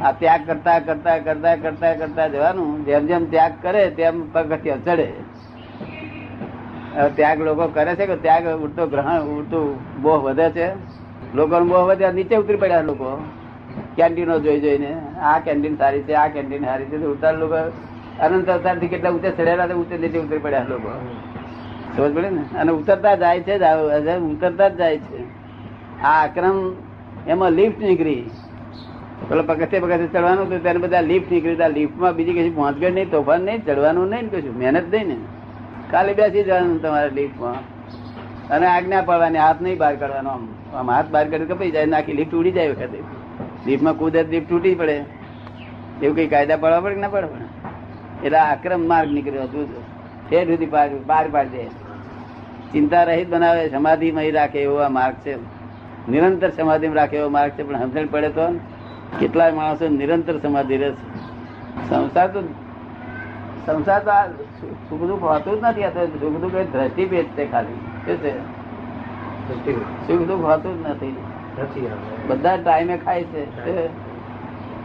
આ 0.00 0.12
ત્યાગ 0.14 0.42
કરતા 0.46 0.78
કરતા 0.82 1.18
કરતા 1.20 1.56
કરતા 1.58 1.94
કરતા 1.96 2.28
જવાનું. 2.28 2.70
જેમ 2.86 3.02
જેમ 3.06 3.24
ત્યાગ 3.28 3.54
કરે 3.62 3.82
તેમ 3.92 4.16
પગથિયા 4.32 4.84
ચડે. 4.86 5.08
ત્યાગ 7.16 7.38
લોકો 7.40 7.64
કરે 7.70 7.92
છે 7.96 8.06
કે 8.06 8.16
ત્યાગ 8.18 8.44
ઉડતો 8.58 8.82
ગ્રહણ 8.88 9.22
ઉડતું 9.32 9.66
બોહ 10.02 10.18
વધે 10.22 10.48
છે? 10.52 10.68
લોકો 11.32 11.56
બોહ 11.66 11.84
વધે 11.88 12.08
નીચે 12.12 12.34
ઉતરી 12.36 12.58
પડ્યા 12.58 12.82
લોકો. 12.84 13.10
કેન્ટીનો 13.96 14.34
જોઈ 14.40 14.60
જોઈને 14.60 14.90
આ 15.22 15.36
કેન્ટીન 15.40 15.76
સારી 15.76 16.04
છે 16.04 16.14
આ 16.16 16.28
કેન્ટીન 16.30 16.64
સારી 16.64 16.88
છે. 16.90 16.96
ઉતાર 17.08 17.34
લોકો 17.36 17.60
અનંત 18.20 18.48
અવતારથી 18.48 18.88
કેટલા 18.88 19.12
ઊંચે 19.12 19.30
ચડેલા 19.32 19.68
ઊંચે 19.72 19.96
નીચે 19.98 20.18
ઉતરી 20.18 20.40
પડ્યા 20.40 20.68
લોકો. 20.68 20.90
સમજ 21.98 22.14
પડે 22.14 22.30
ને? 22.30 22.58
અને 22.58 22.72
ઉતરતા 22.72 23.14
જાય 23.14 23.40
છે 23.40 23.58
જ 23.58 23.62
ઉતરતા 24.18 24.68
જ 24.68 24.76
જાય 24.76 24.98
છે. 24.98 25.22
આ 26.02 26.24
આક્રમ, 26.24 26.72
એમાં 27.26 27.52
લિફ્ટ 27.52 27.80
નીકળી. 27.80 28.30
પેલો 29.28 29.42
પગથે 29.42 29.80
પગથે 29.80 30.06
ચડવાનું 30.06 30.46
હતું, 30.46 30.62
ત્યારે 30.62 30.78
બધા 30.78 31.00
લિફ્ટ 31.00 31.32
નીકળી 31.32 31.54
હતા 31.54 31.68
લિફ્ટમાં 31.68 32.14
બીજી 32.14 32.32
કશું 32.32 32.56
પહોંચગઢ 32.56 32.90
નહીં, 32.90 33.10
તોફાન 33.10 33.40
નહીં, 33.40 33.64
ચડવાનું 33.64 34.08
નહીં 34.08 34.22
ને 34.22 34.28
કશું. 34.28 34.58
મહેનત 34.58 34.94
નહીં 34.94 35.08
ને. 35.08 35.16
ખાલી 35.90 36.14
બેસી 36.14 36.44
જવાનું 36.44 36.82
તમારે 36.82 37.10
લિફ્ટમાં. 37.10 37.54
અને 38.48 38.66
આજ્ઞા 38.66 39.02
પાડવાની, 39.02 39.38
હાથ 39.38 39.62
નહીં 39.62 39.78
બહાર 39.78 39.96
કાઢવાનો 39.96 40.30
આમ. 40.30 40.48
આમ 40.74 40.90
હાથ 40.90 41.06
બહાર 41.10 41.28
કાઢી 41.28 41.44
કપાઈ 41.44 41.70
જાય 41.70 41.86
નાખી 41.86 42.12
લિફ્ટ 42.12 42.34
ઉડી 42.34 42.52
જાય 42.52 42.70
વખતે. 42.70 42.98
લિફ્ટમાં 43.66 43.94
કૂદે 43.94 44.24
તો 44.24 44.30
લિફ્ટ 44.30 44.48
તૂટી 44.48 44.74
પડે. 44.74 45.04
એવું 46.02 46.16
કઈ 46.16 46.26
કાયદા 46.26 46.56
પાડવા 46.56 46.80
પડે 46.80 46.94
કે 46.94 47.00
ના 47.00 47.08
પડે? 47.08 47.26
એટલે 48.24 48.38
આક્રમ 48.38 48.88
માર્ગ 48.88 49.10
નીકળ્યો 49.12 49.42
હતું 49.42 49.98
ફેર 50.30 50.44
સુધી 50.46 50.66
પાર 50.66 50.90
પાર 51.06 51.28
પાડી 51.28 51.48
દે 51.48 51.87
ચિંતા 52.72 53.04
રહિત 53.04 53.28
બનાવે 53.30 53.68
સમાધિમાં 53.68 54.30
રાખે 54.32 54.58
એવો 54.62 54.76
આ 54.86 54.88
માર્ગ 54.98 55.16
છે. 55.24 55.34
નિરંતર 56.10 56.50
સમાધિમાં 56.50 56.96
રાખે 56.96 57.16
એવો 57.16 57.28
માર્ગ 57.28 57.52
છે 57.52 57.62
પણ 57.62 57.84
સમજણ 57.84 58.08
પડે 58.10 58.30
તો 58.38 58.46
કેટલાય 59.20 59.52
માણસો 59.52 59.88
નિરંતર 59.88 60.36
સમાધિ 60.38 60.76
રહે 60.76 60.90
સંસાર 61.88 62.28
તો 62.28 62.40
સંસાર 63.66 64.00
તો 64.00 64.10
આ 64.10 64.26
સુખ 64.90 65.04
દુઃખ 65.08 65.24
હોતું 65.30 65.60
જ 65.60 65.64
નથી 65.64 65.84
આ 65.84 65.94
તો 65.96 66.06
સુખ 66.20 66.38
દુઃખ 66.44 66.60
એ 66.62 66.64
દ્રષ્ટિ 66.74 67.04
ભેદ 67.06 67.32
છે 67.36 67.44
ખાલી. 67.52 67.80
શું 68.06 68.16
છે? 68.22 68.32
સુખ 70.06 70.22
દુઃખ 70.28 70.44
હોતું 70.50 70.84
જ 70.84 70.90
નથી. 70.90 71.16
બધા 72.28 72.56
ટાઈમે 72.56 72.96
ખાય 73.04 73.24
છે? 73.24 73.42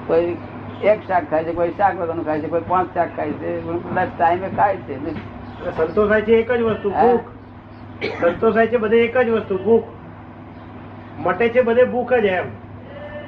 કોઈ 0.07 0.37
એક 0.83 1.05
શાક 1.07 1.29
ખાય 1.29 1.43
છે 1.43 1.53
કોઈ 1.53 1.77
શાક 1.77 2.01
વગરનું 2.01 2.25
ખાય 2.25 2.39
છે 2.39 2.47
કોઈ 2.47 2.67
પાંચ 2.67 2.93
શાક 2.93 3.15
ખાય 3.15 3.31
છે 3.43 3.59
બધા 3.61 4.05
ટાઈમે 4.17 4.49
ખાય 4.57 4.75
છે. 4.87 4.95
સંતોષ 5.77 6.09
થાય 6.09 6.21
છે 6.21 6.33
એક 6.39 6.51
જ 6.51 6.61
વસ્તુ? 6.61 6.89
ભૂખ. 6.89 7.32
સંતોષ 8.01 8.53
થાય 8.53 8.67
છે 8.67 8.77
બધે 8.77 8.97
એક 9.03 9.17
જ 9.17 9.29
વસ્તુ 9.29 9.55
ભૂખ. 9.57 9.87
મટે 11.19 11.45
છે 11.49 11.61
બધે 11.61 11.83
ભૂખ 11.85 12.13
જ 12.13 12.25
એમ. 12.25 12.47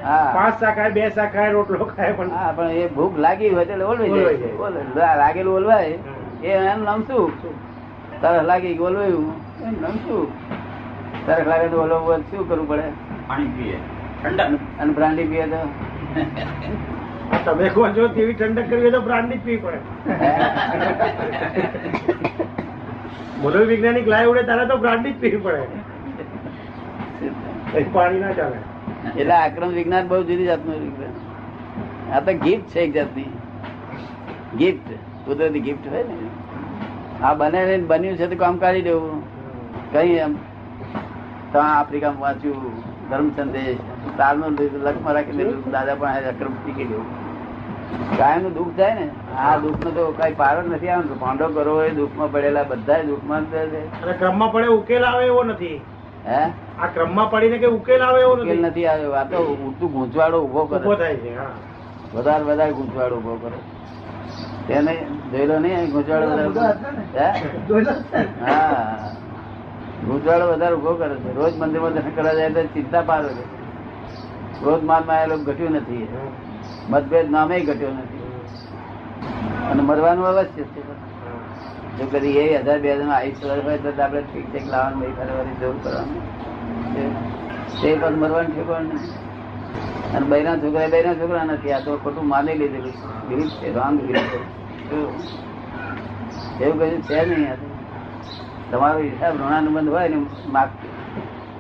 પાંચ 0.04 0.60
શાખાય 0.60 0.92
બે 0.92 1.10
શાખાય 1.10 1.52
રોટલો 1.52 1.86
ખાય 1.86 2.14
પણ. 2.14 2.30
હા 2.30 2.52
પણ 2.52 2.70
એ 2.70 2.88
ભૂખ 2.88 3.18
લાગી 3.18 3.50
હોય 3.50 3.62
એટલે 3.62 3.86
ઓલવાઈ 3.86 4.38
જાય. 4.96 5.16
લાગેલું 5.18 5.56
ઓલવાય 5.56 5.98
એ 6.44 6.50
એમ 6.50 6.84
નામ 6.84 7.00
શું 7.08 7.32
તરસ 8.22 8.44
લાગી 8.52 8.80
ઓલવાયું. 8.80 9.34
એમ 9.64 9.76
નામ 9.82 9.96
શું 10.08 10.24
તરસ 11.26 11.46
લાગે 11.48 11.68
તો 11.70 11.78
ઓલવવું 11.82 12.22
શું 12.32 12.42
કરવું 12.50 12.68
પડે? 12.68 12.88
પાણી 13.28 13.54
પીએ. 13.58 13.78
ઠંડા 14.24 14.48
અને 14.80 14.92
બ્રાન્ડી 14.94 15.28
પીએ 15.32 15.46
તો? 15.48 15.62
તમે 17.46 17.70
કહો 17.70 17.82
છો 17.96 18.04
તેવી 18.08 18.36
ઠંડક 18.36 18.66
કરવી 18.70 18.82
હોય 18.82 18.92
તો 18.92 19.02
બ્રાન્ડી 19.02 19.38
જ 19.38 19.42
પીવી 19.46 19.62
પડે. 19.64 19.80
મનોવૈજ્ઞાનિક 23.42 24.08
લાય 24.08 24.25
ઉડે 24.25 24.44
તારે 24.44 24.65
તો 24.65 24.77
બ્રાન્ડી 24.77 25.13
જ 25.13 25.44
પડે. 25.44 25.62
પાણી 27.94 28.20
ના 28.20 28.32
ચાલે. 28.32 29.20
એટલે 29.20 29.34
આક્રમ 29.34 29.68
વિજ્ઞાન 29.68 30.08
બહુ 30.08 30.22
જુદી 30.22 30.46
જાતનું 30.46 30.75
વિજ્ઞાન. 30.75 32.15
આ 32.15 32.20
તો 32.20 32.34
ગિફ્ટ 32.34 32.70
છે 32.70 32.80
એક 32.80 32.94
જાતની. 32.94 33.25
ગિફ્ટ 34.58 34.94
કુદરતી 35.25 35.60
ગિફ્ટ 35.60 35.88
હોય 35.88 36.04
ને. 36.04 36.15
આ 37.24 37.34
બને 37.34 37.77
બન્યું 37.77 38.18
છે 38.18 38.27
તો 38.27 38.36
કામ 38.36 38.58
કાઢી 38.58 38.82
દેવું. 38.82 39.24
કઈ 39.92 40.08
એમ? 40.08 40.36
તો 41.54 41.60
આફ્રિકામાં 41.60 42.22
વાંચ્યું 42.22 42.84
ધર્મ 43.10 43.30
સંદેશ 43.30 43.77
તારનું 44.18 44.84
લક્ષમાં 44.84 45.13
રાખીને 45.13 45.54
દાદા 45.72 45.96
પણ 45.96 46.08
અક્રમ 46.08 46.54
શીખી 46.54 46.84
દેવું. 46.84 47.25
કાયમનું 48.18 48.54
દુઃખ 48.54 48.77
થાય 48.77 48.94
ને 48.94 49.10
આ 49.38 49.58
દુઃખ 49.58 49.86
નો 49.86 49.92
તો 49.92 50.13
કઈ 50.22 50.34
પાર 50.34 50.63
જ 50.63 50.68
નથી 50.68 50.89
આવતો. 50.89 51.15
પાંડો 51.20 51.48
કરો 51.48 51.84
એ 51.84 51.89
દુઃખમાં 51.89 52.32
પડેલા 52.32 52.63
બધા 52.63 53.01
દુઃખમાં 53.01 53.46
ક્રમમાં 54.20 54.51
પડે 54.51 54.68
ઉકેલ 54.68 55.06
આવે 55.06 55.25
એવો 55.25 55.44
નથી. 55.44 55.82
હે? 56.25 56.42
આ 56.82 56.88
ક્રમમાં 56.88 57.32
પડીને 57.32 57.58
કે 57.58 57.65
ઉકેલ 57.65 58.01
આવે 58.01 58.22
એવો 58.22 58.34
ઉકેલ 58.34 58.62
નથી? 58.62 58.88
આવ્યો. 58.88 59.12
આ 59.12 59.24
તો 59.24 59.38
ઉલટું 59.38 59.92
ગૂંચવાડો 59.92 60.38
ઊભો 60.44 60.62
ઊભો 60.62 60.77
કરે 60.77 60.96
થાય 60.96 61.15
છે 61.15 61.38
વધારે 62.13 62.44
વધારે 62.44 62.74
ગૂંચવાડો 62.74 63.15
ઊભો 63.15 63.36
કરે. 63.36 63.58
તેને 64.68 64.94
જોયેલો 65.32 65.60
નહીં 65.60 65.92
ગૂંચવાડો 65.92 66.27
હે? 67.18 67.27
હા. 68.46 69.10
ગૂંચવાડો 70.08 70.46
વધારે 70.54 70.75
ઊભો 70.75 70.94
કરે 70.94 71.15
છે. 71.15 71.36
રોજ 71.36 71.54
મંદિરમાં 71.58 71.94
દર્શન 71.94 72.15
કરવા 72.15 72.34
જાય 72.34 72.50
તો 72.50 72.63
ચિંતા 72.63 73.01
પાડો 73.01 73.27
છે. 73.27 73.46
રોજ 74.65 74.84
માનમાં 74.84 75.18
આવેલો 75.18 75.38
ઘટ્યું 75.38 75.72
નથી. 75.72 76.08
મતભેદ 76.90 77.32
નામે 77.32 77.60
ઘટ્યો 77.60 77.90
નથી. 77.90 78.22
અને 79.72 79.82
મરવાનું 79.82 80.28
અવશ્ય 80.28 80.64
છે. 80.64 80.82
જો 81.98 82.18
કદી 82.18 82.32
એ 82.32 82.58
હજાર 82.58 82.80
બે 82.80 82.94
હજાર 82.94 83.10
આયુષ્ય 83.10 83.62
હોય 83.64 83.78
તો 83.78 84.04
આપણે 84.04 84.22
ઠીક 84.22 84.54
ઠીક 84.54 84.70
લાવવાનું 84.70 85.00
ભાઈ 85.00 85.12
ફરવાની 85.12 85.56
જરૂર 85.60 85.76
કરવાનું. 85.84 86.36
તે- 87.82 87.96
પણ 87.96 88.12
મરવાનું 88.12 88.56
ઠેકવાનું 88.56 88.94
નથી 88.94 89.12
અને 90.16 90.26
બહેના 90.28 90.58
છોકરા 90.58 90.88
બહેના 90.88 91.14
છોકરા 91.14 91.44
નથી. 91.44 91.72
આ 91.72 91.80
તો 91.80 91.98
ખોટું 91.98 92.28
માની 92.28 92.54
લીધેલું 92.54 92.94
બિલીફ 93.30 93.52
છે 93.52 93.74
રોંગ 93.74 94.02
બિલીફ 94.02 94.20
એવું 96.62 96.80
કશું 96.80 97.02
છે 97.02 97.26
નહીં 97.26 97.52
આ 97.52 97.56
તમારો 98.72 99.00
હિસાબ 99.00 99.36
ઋણાનુબંધ 99.36 99.90
હોય 99.90 100.08
ને, 100.08 100.26
માગ 100.48 100.70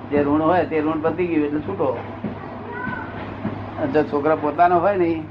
જે 0.09 0.23
ઋણ 0.23 0.41
હોય 0.41 0.65
તે 0.65 0.81
ઋણ 0.81 1.01
પતી 1.01 1.27
ગયું 1.27 1.45
એટલે 1.45 1.59
છૂટો. 1.59 2.14
જો 3.75 4.03
છોકરા 4.03 4.35
પોતાનો 4.35 4.79
હોય 4.79 4.95
ને 4.95 5.23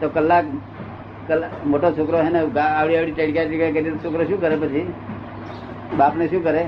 તો 0.00 0.08
કલાક 0.08 0.44
કલાક 1.28 1.52
મોટો 1.66 1.92
છોકરો 1.92 2.18
હે 2.18 2.30
ને 2.30 2.38
આવડી 2.38 2.96
આવડી 2.96 3.12
ટડક્યા 3.12 3.44
ટડક્યા 3.44 3.70
કરી 3.70 3.98
છોકરો 4.04 4.24
શું 4.24 4.40
કરે 4.40 4.56
પછી? 4.56 4.92
બાપને 5.98 6.28
શું 6.28 6.44
કરે? 6.44 6.62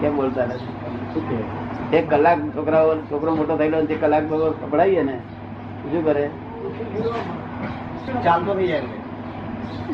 કેમ 0.00 0.16
બોલતા 0.16 0.46
નથી 0.46 1.98
એક 1.98 2.10
કલાક 2.10 2.38
છોકરાઓ 2.56 2.96
છોકરો 3.10 3.34
મોટો 3.34 3.56
થયેલો 3.56 3.82
તે 3.82 3.94
કલાક 3.94 4.24
પડાવીએ 4.70 5.02
ને 5.02 5.16
શું 5.92 6.04
કરે? 6.04 6.30
ચાલતો 8.24 8.54
થઈ 8.54 8.66
જાય. 8.66 8.80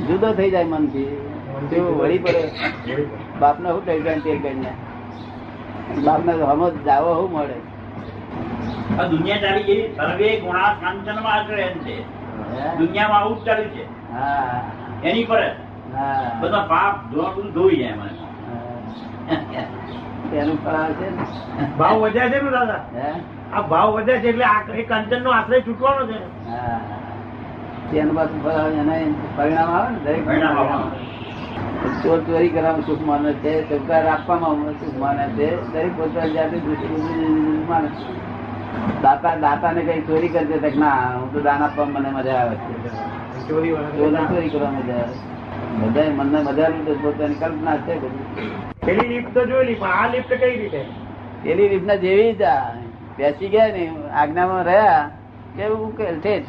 જુદો 0.06 0.32
થઈ 0.32 0.50
જાય 0.50 0.64
મનથી. 0.64 1.10
વળી 1.98 2.18
પડે. 2.18 2.42
બાપને 3.40 3.68
શું 3.68 3.86
ટડક્યા 3.86 4.14
ટેડ 4.24 4.42
કરીને. 4.42 4.72
બાપને 6.04 6.32
હમો 6.32 6.70
જાવો 6.70 7.14
શું 7.14 7.32
મળે. 7.32 7.73
આ 8.98 9.04
દુનિયા 9.04 9.36
ચાલી 9.38 9.62
ગઈ 9.62 9.82
સર્વે 9.96 10.28
ગુણા 10.40 10.72
કાંચનમાં 10.82 11.34
આચરે 11.34 11.62
એમ 11.62 11.78
છે. 11.78 11.96
દુનિયામાં 12.78 13.20
આવું 13.20 13.38
જ 13.40 13.46
ચાલ્યું 13.46 13.70
છે. 13.70 13.84
એની 15.08 15.24
પર 15.24 15.42
બધા 16.40 16.62
પાપ 16.68 16.94
ધોવાનું 17.10 17.52
ધોઈ 17.52 17.76
જાય 17.76 17.94
મને 17.94 18.12
એનું 20.40 20.58
ફળ 20.64 20.76
આવશે 20.76 21.08
ભાવ 21.78 21.96
વધ્યા 22.00 22.28
છે 22.28 22.42
ને 22.42 22.50
દાદા? 22.50 22.80
આ 23.52 23.60
ભાવ 23.60 23.88
વધ્યા 23.92 24.18
છે 24.18 24.28
એટલે 24.28 24.44
આ 24.44 24.60
એ 24.74 24.82
કંચન 24.82 25.22
નો 25.22 25.30
આશ્રય 25.30 25.60
છૂટવાનો 25.60 26.06
છે. 26.06 26.18
હા. 26.48 26.78
તેનું 27.92 28.14
પાછું 28.16 28.42
ફળ 28.44 29.14
પરિણામ 29.36 29.70
આવે 29.70 29.90
ને? 29.90 29.98
દરેક 30.04 30.26
પરિણામ 30.26 30.58
આવે. 30.58 30.98
ચોર 32.02 32.18
ચોરી 32.20 32.48
કરવામાં 32.48 32.86
સુખ 32.86 33.00
માને 33.00 33.32
છે 33.32 33.52
સરકાર 33.68 34.06
આપવામાં 34.06 34.72
સુખ 34.72 34.96
માને 34.98 35.26
છે. 35.28 35.48
દરેક 35.72 35.96
પોતાની 35.98 36.30
જાતે 36.30 36.56
માને 37.68 37.88
છે. 37.88 38.23
દાતા 39.02 39.36
દાતાને 39.36 39.82
કઈ 39.82 40.00
ચોરી 40.00 40.28
કરજે 40.28 40.58
તક 40.58 40.76
ના 40.76 40.96
હું 41.16 41.32
તો 41.32 41.40
દાન 41.40 41.62
આપવા 41.62 41.84
મને 41.84 42.10
મજા 42.10 42.36
આવે. 42.36 42.56
છે 42.56 43.48
ચોરી 43.48 43.70
કરવા 44.48 44.70
મજા 44.70 44.94
આવે. 44.94 45.14
બધા 45.80 46.10
મને 46.10 46.42
મજા 46.42 46.64
આવે 46.64 46.94
પોતાની 46.94 47.34
કલ્પના 47.34 47.76
છે 47.76 47.98
બધી. 47.98 48.50
પેલી 48.86 49.08
લિફ્ટ 49.08 49.34
તો 49.34 49.46
જોયેલી 49.46 49.74
પણ 49.74 49.86
આ 49.86 50.08
લિફ્ટ 50.08 50.32
કઈ 50.32 50.56
રીતે? 50.58 50.84
પેલી 51.42 51.68
રીતના 51.68 51.94
જેવી 51.94 52.32
જ 52.32 52.44
બેસી 53.18 53.48
ગયા 53.48 53.66
ને 53.66 53.92
આજ્ઞામાં 54.12 54.64
રહ્યા 54.64 55.10
કેવું 55.56 55.88
ઉકેલ 55.88 56.20
છે 56.20 56.42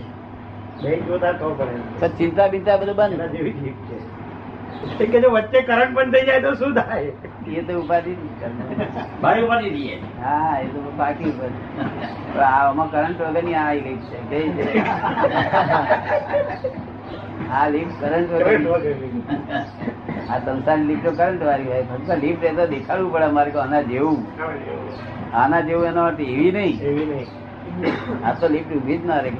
ચિંતા 2.17 2.47
બિંતા 2.47 2.77
બધું 2.77 2.95
બંધ. 2.95 3.31
જેવી 3.31 3.53
લિફ્ટ 3.63 3.91
છે. 3.91 4.14
એ 4.99 5.05
કે 5.11 5.17
જો 5.23 5.29
વચ્ચે 5.35 5.59
કરંટ 5.69 5.93
બંધ 5.97 6.13
થઈ 6.15 6.25
જાય 6.29 6.41
તો 6.45 6.51
શું 6.61 6.71
થાય? 6.79 7.11
એ 7.59 7.61
તો 7.67 7.73
ઉપાધિ 7.81 8.11
ભાઈ 9.21 9.43
ઉપાધિ 9.45 9.69
દઈએ. 9.75 9.95
હા 10.23 10.53
એ 10.63 10.65
તો 10.73 10.79
બાકી 10.99 11.29
ઉપાધિ. 11.33 11.59
આમાં 12.49 12.87
કરંટ 12.95 13.19
વગરની 13.27 13.55
આ 13.61 13.65
આવી 13.67 13.83
ગઈ 13.85 13.97
છે 14.09 14.17
કઈ 14.29 14.47
છે? 14.57 14.65
આ 17.59 17.65
લિફ્ટ 17.73 17.95
કરંટ 18.01 18.29
વગર 18.33 18.53
આ 20.31 20.37
સંસાર 20.45 20.79
લિફ્ટ 20.89 21.07
કરંટ 21.19 21.41
વાળી 21.49 21.69
હોય 21.71 21.83
ફક્ત 21.89 22.09
લિફ્ટ 22.25 22.43
એ 22.51 22.53
તો 22.59 22.65
દેખાડવું 22.75 23.11
પડે 23.15 23.27
અમારે 23.31 23.51
કે 23.55 23.59
આના 23.65 23.83
જેવું. 23.91 24.19
આના 25.41 25.63
જેવું 25.71 25.85
એનો 25.93 26.01
અર્થ 26.11 26.23
એવી 26.27 26.51
નહીં. 26.57 26.75
એવી 26.91 27.07
નહીં. 27.11 27.29
આ 28.25 28.33
તો 28.41 28.45
લિફ્ટ 28.55 28.71
ઊભી 28.77 28.99
જ 29.01 29.01
ના 29.11 29.21
રહે 29.25 29.31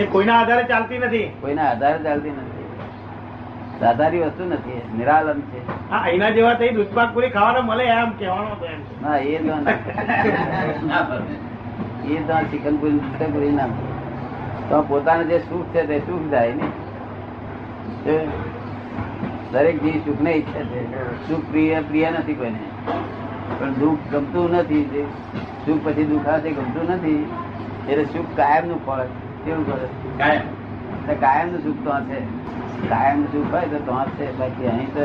એ 0.00 0.02
કોઈના 0.14 0.38
આધારે 0.40 0.64
ચાલતી 0.70 0.98
નથી. 1.04 1.28
કોઈના 1.42 1.68
આધારે 1.72 1.98
ચાલતી 2.08 2.34
નથી. 2.36 2.49
આધારી 3.86 4.20
વસ્તુ 4.20 4.44
નથી 4.44 4.80
નિરાલમ 4.98 5.40
છે. 5.40 5.60
હા 5.90 6.08
એના 6.08 6.30
જેવા 6.30 6.54
થઈ 6.54 6.72
દૂધપાક 6.74 7.14
પૂરી 7.14 7.30
ખાવાનો 7.30 7.60
મળે 7.62 7.84
એમ 7.84 8.10
કહેવાનો 8.10 8.54
ના 9.02 9.16
એ 9.16 9.38
તો. 9.38 9.54
એ 12.08 12.16
તો 12.28 12.34
ચિકન 12.50 12.76
પૂરી 12.76 12.98
ચિકન 12.98 13.32
પૂરી 13.32 13.52
ના. 13.52 13.68
તો 14.68 14.82
પોતાને 14.88 15.24
જે 15.24 15.38
સુખ 15.38 15.66
છે 15.66 15.86
તે 15.86 15.98
સુખ 15.98 16.26
જાય 16.30 16.52
ને. 16.52 16.66
દરેક 19.52 19.82
જીવ 19.82 19.96
સુખ 20.04 20.20
ને 20.20 20.32
ઈચ્છે 20.32 20.62
છે. 20.64 20.80
સુખ 21.28 21.44
પ્રિય 21.50 21.80
પ્રિય 21.80 22.10
નથી 22.10 22.34
કોઈને. 22.34 22.62
પણ 23.58 23.72
દુઃખ 23.72 23.98
ગમતું 24.12 24.50
નથી 24.56 25.06
સુખ 25.66 25.80
પછી 25.84 26.04
દુઃખ 26.04 26.28
આવે 26.28 26.50
ગમતું 26.50 26.84
નથી. 26.96 27.32
એટલે 27.88 28.04
સુખ 28.04 28.36
કાયમનું 28.36 28.86
ફળ 28.86 29.02
કેવું 29.44 29.66
કરે 29.66 29.88
કાયમ. 30.18 30.44
કાયમનું 31.20 31.60
સુખ 31.62 31.80
તો 31.84 31.90
છે. 32.10 32.39
કાયમ 32.90 33.24
સુખ 33.24 33.54
હોય 33.54 33.66
તો 33.66 33.78
તો 33.78 34.04
છે 34.18 34.38
બાકી 34.38 34.66
અહીં 34.66 34.94
તો 34.94 35.00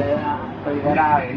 કોઈ 0.64 0.80
વાર 0.86 1.00
આવે 1.00 1.34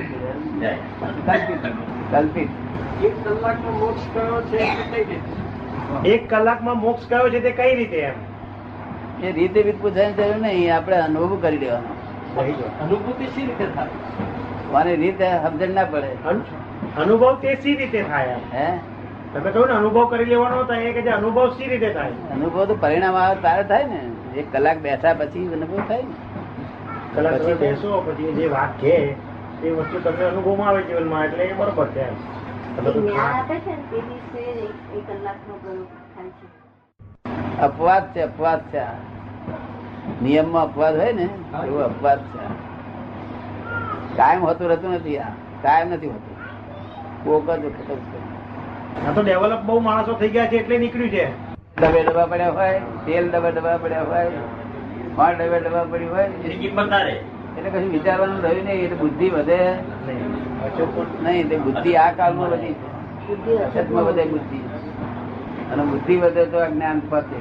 મોક્ષ 3.81 4.07
કયો 4.15 4.43
છે 4.43 4.59
એક 6.09 6.31
કલાકમાં 6.31 6.81
મોક્ષ 6.81 7.09
કયો 7.09 7.31
છે 7.31 7.41
તે 7.41 7.51
કઈ 7.51 7.75
રીતે 7.75 7.97
એમ? 7.97 8.15
એ 9.25 9.33
રીતે 9.33 9.63
બી 9.63 9.73
પૂછાય 9.73 10.13
જરૂર 10.13 10.37
નહીં 10.37 10.77
આપણે 10.77 10.97
અનુભવ 10.97 11.39
કરી 11.43 11.59
લેવાનો. 11.59 11.95
અનુભૂતિ 12.85 13.27
સી 13.27 13.47
રીતે 13.47 13.67
થાય? 13.75 13.89
મને 14.73 14.97
રીત 14.97 15.23
સમજણ 15.23 15.75
ના 15.75 15.85
પડે. 15.85 16.11
અનુભવ 16.97 17.35
તે 17.35 17.55
સી 17.55 17.77
રીતે 17.77 18.03
થાય 18.03 18.37
હે? 18.55 18.79
તમે 19.35 19.51
કહ્યું 19.51 19.69
ને 19.69 19.75
અનુભવ 19.75 20.11
કરી 20.11 20.25
લેવાનો 20.25 20.63
તો 20.63 20.75
એ 20.75 20.93
કે 20.93 21.03
જે 21.03 21.11
અનુભવ 21.11 21.49
સી 21.49 21.67
રીતે 21.67 21.91
થાય? 21.91 22.11
અનુભવ 22.11 22.65
તો 22.65 22.75
પરિણામ 22.75 23.15
આવે 23.15 23.43
તારે 23.43 23.63
થાય 23.63 23.85
ને. 23.85 24.01
એક 24.37 24.53
કલાક 24.53 24.79
બેઠા 24.79 25.15
પછી 25.15 25.47
અનુભવ 25.53 25.83
થાય 25.89 26.03
ને. 26.03 26.28
કલાક 27.19 27.35
તમે 27.35 27.55
પછી 27.55 27.55
બેસો 27.55 28.01
પછી 28.01 28.33
જે 28.33 28.47
વાત 28.49 28.71
છે 28.83 29.17
એ 29.63 29.71
વસ્તુ 29.71 30.01
તમને 30.01 30.25
અનુભવમાં 30.25 30.69
આવે 30.69 30.83
જીવનમાં 30.83 31.25
એટલે 31.25 31.45
એ 31.45 31.53
બરોબર 31.53 31.87
છે. 31.87 32.07
અપવાદ 37.61 38.05
છે 38.15 38.21
અપવાદ 38.23 38.61
છે. 38.61 38.83
નિયમમાં 40.23 40.63
અપવાદ 40.63 40.97
હોય 40.97 41.13
ને 41.13 41.29
એવો 41.65 41.79
અપવાદ 41.79 42.19
છે. 42.19 42.39
કાયમ 44.17 44.43
હોતું 44.43 44.69
રહેતું 44.69 44.91
નથી 44.91 45.19
આ. 45.19 45.33
કાયમ 45.63 45.89
નથી 45.89 46.07
હોતું. 46.07 46.37
કોક 47.25 47.51
જ 47.51 47.65
વખત 47.65 47.89
છે. 47.89 48.19
આ 49.07 49.13
તો 49.13 49.23
ડેવલપ 49.23 49.63
બહુ 49.63 49.81
માણસો 49.81 50.13
થઈ 50.13 50.29
ગયા 50.29 50.47
છે 50.47 50.57
એટલે 50.57 50.79
નીકળ્યું 50.79 51.11
છે. 51.11 51.33
ડબે 51.81 52.03
ડબ્બા 52.03 52.27
પડ્યા 52.27 52.51
હોય 52.51 52.81
તેલ 53.07 53.31
ડબે 53.31 53.51
ડબ્બા 53.51 53.79
પડ્યા 53.79 54.05
હોય 54.05 54.31
માળ 55.19 55.35
ડબે 55.35 55.59
ડબ્બા 55.61 55.85
પડી 55.93 56.11
હોય 56.13 56.27
કિંમત 56.63 56.91
ના 56.91 57.03
રહે 57.03 57.15
એટલે 57.57 57.71
કશું 57.71 57.91
વિચારવાનું 57.93 58.41
રહ્યું 58.43 58.65
નહીં 58.67 58.85
એટલે 58.85 58.99
બુદ્ધિ 59.03 59.29
વધે. 59.29 59.61
નહીં 61.23 61.49
તે 61.49 61.57
બુદ્ધિ 61.59 61.95
આ 62.03 62.11
કાળમાં 62.13 62.51
વધી 62.51 62.75
છે 63.47 63.57
અછતમાં 63.65 64.05
વધે 64.05 64.25
બુદ્ધિ. 64.35 64.61
અને 65.73 65.83
બુદ્ધિ 65.83 66.17
વધે 66.17 66.45
તો 66.47 66.59
આ 66.59 66.69
જ્ઞાન 66.69 67.01
પતે. 67.11 67.41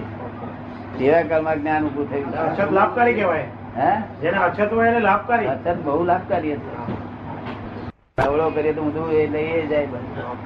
એવા 1.06 1.24
કાળમાં 1.30 1.58
જ્ઞાન 1.62 1.88
ઉભું 1.90 2.10
થયું. 2.12 2.34
અછત 2.46 2.72
લાભકારી 2.72 3.14
કહેવાય. 3.14 3.48
હે? 3.78 3.92
જેને 4.22 4.38
અછત 4.38 4.74
હોય 4.74 4.90
એને 4.92 5.00
લાભકારી. 5.00 5.48
અછત 5.48 5.78
બહુ 5.86 6.04
લાભકારી 6.04 6.56
છે 6.56 8.24
અવળો 8.24 8.50
કરીએ 8.50 8.74
તો 8.74 8.82
ઊંધું 8.82 9.12
એ 9.12 9.28
લઈ 9.28 9.68
જાય 9.68 9.86
બધું. 9.86 10.38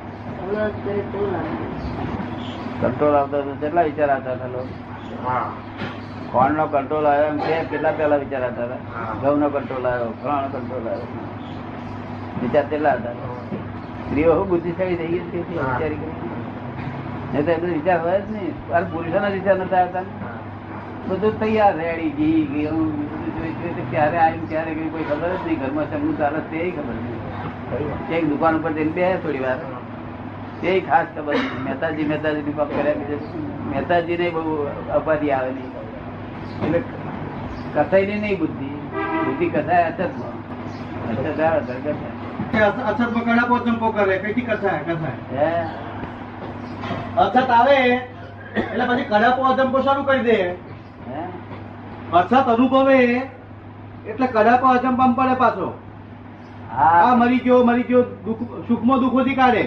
કંટ્રોલ 2.82 3.16
આવતો 3.16 3.38
હતો 3.38 3.54
કેટલા 3.62 3.82
વિચાર 3.84 4.10
આવતા 4.10 4.34
હતા 4.34 4.48
લોકો? 4.48 4.68
ખોણ 6.32 6.56
નો 6.58 6.66
કંટ્રોલ 6.74 7.06
આવ્યો 7.06 7.30
એમ 7.30 7.40
કે 7.46 7.54
કેટલા 7.72 7.94
પહેલા 8.00 8.22
વિચાર 8.24 8.44
હતા. 8.48 8.78
ઘઉં 9.22 9.40
નો 9.40 9.48
કંટ્રોલ 9.56 9.86
આવ્યો 9.86 10.12
ફળ 10.22 10.38
નો 10.44 10.48
કંટ્રોલ 10.56 10.86
આવ્યો. 10.88 11.10
વિચાર 12.42 12.66
કેટલા 12.72 12.96
હતા? 13.00 13.16
સ્ત્રીઓ 14.06 14.32
શું 14.38 14.48
બુદ્ધિશાળી 14.52 14.98
થઈ 15.00 15.10
ગઈ 15.12 15.42
વિચારી 15.48 16.00
નહીં 17.34 17.46
તો 17.46 17.52
એમનો 17.52 17.74
વિચાર 17.74 18.00
હોય 18.06 18.20
જ 18.20 18.28
નહીં. 18.36 18.54
અરે 18.76 18.86
પુરુષોના 18.94 19.34
વિચાર 19.36 19.58
નતા 19.58 19.82
આવતા 19.82 20.06
બધું 21.10 21.36
તૈયાર 21.42 21.74
રેડી 21.82 22.12
ઘી 22.18 22.42
ઘી 22.52 22.66
જોઈ 23.36 23.74
તો 23.78 23.84
ક્યારે 23.92 24.18
આવ્યું 24.24 24.48
ક્યારે 24.52 24.72
ગયું 24.78 24.92
કોઈ 24.96 25.06
ખબર 25.12 25.32
જ 25.36 25.44
નહીં. 25.46 25.60
ઘરમાં 25.62 25.88
ચમનું 25.92 26.16
ચાલે 26.22 26.40
તે 26.52 26.60
ખબર 26.78 26.96
નહીં. 27.04 27.20
એક 28.16 28.24
દુકાન 28.32 28.60
ઉપર 28.62 28.72
જઈને 28.80 28.94
બે 28.98 29.12
થોડી 29.24 29.44
વાર. 29.46 29.60
તે 30.62 30.80
ખાસ 30.90 31.08
ખબર 31.16 31.36
નહીં. 31.38 31.62
મહેતાજી 31.68 32.08
મહેતાજી 32.12 32.44
ની 32.48 32.58
પગ 32.60 32.70
કર્યા? 32.74 33.20
મહેતાજી 33.72 34.18
ને 34.24 34.28
બહુ 34.36 34.58
અપાધી 35.00 35.34
આવે 35.38 35.52
નહીં. 35.60 35.72
એટલે 36.64 36.80
કથાઈ 37.76 38.06
ની 38.06 38.20
નહીં 38.20 38.40
બુદ્ધિ. 38.40 38.70
બુદ્ધિ 39.26 39.46
કથાય 39.50 39.92
કરે 43.96 44.18
કઈથી 44.18 44.46
અછત 47.18 47.50
આવે 47.50 47.78
એટલે 48.56 48.86
પછી 48.86 49.04
કડાપો 49.04 49.42
અચંપો 49.44 49.82
શરૂ 49.82 50.04
કરી 50.04 50.24
દે. 50.24 50.38
અછત 52.14 52.34
અનુભવે 52.34 52.98
એટલે 54.08 54.28
કડાપો 54.28 54.66
અચંપામાં 54.68 55.16
પડે 55.16 55.36
પાછો. 55.36 55.68
આ 56.72 57.06
હા 57.06 57.16
મરી 57.16 57.38
ગયો 57.38 57.64
મરી 57.64 57.84
ગયો 57.84 58.02
દુઃખ 58.26 58.44
સુખમાં 58.68 59.00
દુઃખોથી 59.00 59.36
કાઢે. 59.36 59.64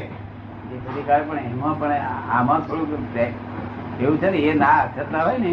પણ 1.06 1.38
એમાં 1.38 1.78
પણ 1.78 1.92
આમાં 2.32 2.60
થોડુંક 2.60 3.18
એવું 4.00 4.18
છે 4.18 4.30
ને 4.30 4.38
એ 4.38 4.54
ના 4.54 4.78
અછત 4.82 5.12
ના 5.12 5.22
હોય 5.22 5.38
ને 5.38 5.52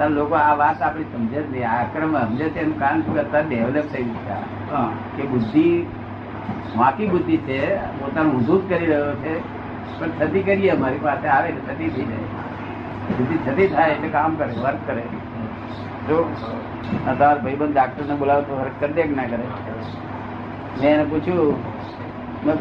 ત્યારે 0.00 0.14
લોકો 0.14 0.34
આ 0.34 0.54
વાત 0.54 0.82
આપણી 0.82 1.04
સમજે 1.04 1.40
જ 1.42 1.46
નહીં. 1.52 1.66
આ 1.68 1.78
આક્રમ 1.78 2.16
સમજે 2.16 2.48
છે 2.48 2.60
એનું 2.60 2.78
કારણ 2.78 3.02
શું? 3.02 3.14
કરતા 3.14 3.40
ડેવલપ 3.40 3.88
થઈ. 3.92 4.06
હા. 4.72 4.90
કે 5.16 5.22
બુદ્ધિ 5.22 5.64
વાંકી 6.76 7.06
બુદ્ધિ 7.06 7.36
છે 7.36 7.58
પોતાનું 8.00 8.34
ઊંધું 8.34 8.60
જ 8.60 8.68
કરી 8.68 8.86
રહ્યો 8.86 9.14
છે 9.14 9.32
પણ 9.98 10.10
થતી 10.20 10.42
કરીએ 10.42 10.70
અમારી 10.70 10.98
પાસે 10.98 11.26
આવે 11.28 11.48
એટલે 11.48 11.74
થતી 11.74 11.88
થઈ 11.88 12.04
જાય. 12.04 12.28
બુદ્ધિ 13.18 13.36
થતી 13.46 13.66
થાય 13.66 13.92
એટલે 13.92 14.08
કામ 14.08 14.36
કરે 14.36 14.52
વર્ક 14.58 14.86
કરે. 14.86 15.04
જો 16.08 16.18
તાર 17.18 17.38
ભાઈબંધ 17.38 17.72
ડાક્ટર 17.72 18.04
ને 18.04 18.14
બોલાવો 18.14 18.42
તો 18.42 18.54
વર્ક 18.54 18.80
કરી 18.80 18.92
દે 18.92 19.02
કે 19.02 19.14
ના 19.14 19.24
કરે? 19.24 19.44
મેં 20.80 20.90
એને 20.92 21.04
પૂછ્યું 21.04 21.56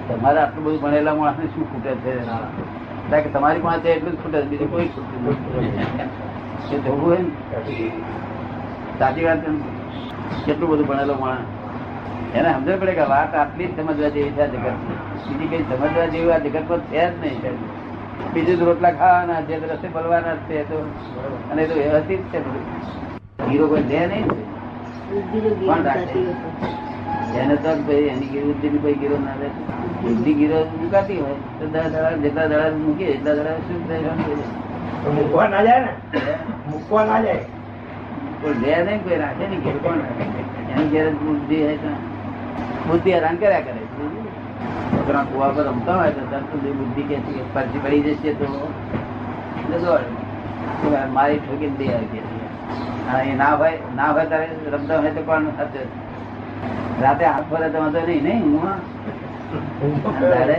તમારે 0.08 0.40
આટલું 0.40 0.64
બધું 0.64 0.82
ભણેલા 0.82 1.16
માણસને 1.16 1.46
શું 1.46 1.72
ખૂટે 1.72 1.96
છે? 2.04 2.14
કારણ 3.10 3.24
કે 3.24 3.30
તમારી 3.30 3.60
પાસે 3.60 3.88
એટલું 3.90 4.12
જ 4.12 4.18
ખૂટે 4.18 4.38
છે 4.42 4.48
બીજું 4.48 4.72
કોઈ 4.72 4.90
ખૂટતું 4.90 5.20
નથી. 5.26 6.39
એ 6.68 6.80
જોવું 6.80 7.02
હોય 7.02 7.20
ને 7.20 7.32
સાચી 9.00 9.24
વાત 9.24 9.42
છે 9.44 9.52
કેટલું 10.46 10.70
બધું 10.72 10.88
ભણેલો 10.88 11.16
માણસ. 11.16 11.48
એને 12.34 12.50
સમજણ 12.50 12.80
પડે 12.80 12.94
કે 12.94 13.06
વાત 13.08 13.32
આટલી 13.36 13.68
જ 13.68 13.76
સમજવા 13.78 14.12
જેવી 14.12 14.34
છે 14.34 14.42
આ 14.42 14.50
જગત 14.50 14.68
બીજી 15.28 15.50
કઈ 15.52 15.64
સમજવા 15.70 16.08
જેવી 16.08 16.32
આ 16.32 16.40
જગત 16.40 16.66
પર 16.68 16.80
છે 16.90 17.02
જ 17.02 17.12
નહીં 17.22 17.58
બીજું 18.34 18.60
તો 18.60 18.66
રોટલા 18.66 18.94
ખાવાના 18.94 19.42
જે 19.44 19.56
રસ્તે 19.64 19.88
પલવાના 19.90 20.36
જ 20.38 20.48
છે 20.48 20.64
તો. 20.66 20.78
અને 21.50 21.62
એ 21.64 21.68
તો 21.68 21.76
વ્યવસ્થિત 21.76 22.22
છે 22.32 22.40
હીરો 23.48 23.66
કોઈ 23.68 23.84
દે 23.84 24.00
નહીં 24.08 24.28
ને. 24.28 24.38
જ્ઞાન 25.60 25.84
રાખે? 25.86 26.22
એને 27.34 27.56
તો 27.58 27.72
ભાઈ 27.88 28.10
એની 28.10 28.30
ગીરો 28.32 28.46
બુદ્ધિ 28.50 28.78
કોઈ 28.84 28.98
ગીરો 28.98 29.18
ના 29.20 29.36
રહે. 29.36 29.50
બુદ્ધિ 30.02 30.32
ગીરો 30.34 30.60
મુકાતી 30.74 31.20
હોય 31.20 31.38
તો 31.60 31.66
દસ 31.68 31.88
દડા 31.94 32.12
જેટલા 32.24 32.48
દડા 32.48 32.70
મૂકીએ 32.78 33.10
એટલા 33.16 33.36
દડા 33.36 33.58
શું 33.66 33.82
થાય? 33.88 34.14
મૂકવા 35.16 35.48
ના 35.48 35.64
જાય 35.64 35.82
ને? 35.86 35.92
મૂકવા 36.66 37.06
ના 37.06 37.20
જાય. 37.22 37.46
કોઈ 38.42 38.56
લે 38.62 38.76
નહીં 38.84 39.02
કોઈ 39.04 39.18
રાખે 39.18 39.48
નહીં 39.48 39.62
ઘેર 39.64 39.78
કોણ 39.80 40.00
રાખે? 40.00 40.26
એની 40.72 40.90
ઘેર 40.92 41.08
બુદ્ધિ 41.16 41.58
બુદ્ધિ 42.88 43.10
હેરાન 43.12 43.38
કર્યા 43.38 43.62
કરે 43.62 43.82
છોકરા 44.92 45.26
કુવા 45.26 45.50
પર 45.52 45.66
રમતા 45.66 45.98
હોય 45.98 46.12
તો 46.14 46.22
તરત 46.32 46.46
સુધી 46.52 46.74
બુદ્ધિ 46.74 47.04
કે 47.10 47.16
છે 47.26 47.44
પરથી 47.54 47.82
પડી 47.84 48.04
જશે 48.08 48.32
તો. 48.36 48.48
દોડ. 49.80 50.06
મારી 51.14 51.40
ઠોકી 51.40 51.72
દે 51.78 51.86
આવી 51.90 52.10
કે 52.14 52.20
હા 53.08 53.36
ના 53.36 53.52
હોય 53.58 53.78
ના 53.96 54.10
હોય 54.12 54.26
તારે 54.28 54.48
રમતા 54.74 54.98
હોય 54.98 55.12
તો 55.12 55.22
પણ 55.24 55.46
સાચું 55.58 55.88
રાતે 57.02 57.24
હાથ 57.26 57.46
ફરે 57.50 57.68
તો 57.70 57.78
વાંધો 57.80 58.02
નહીં 58.04 58.24
નહીં 58.24 58.44
હું 58.56 59.94
તારે 60.24 60.58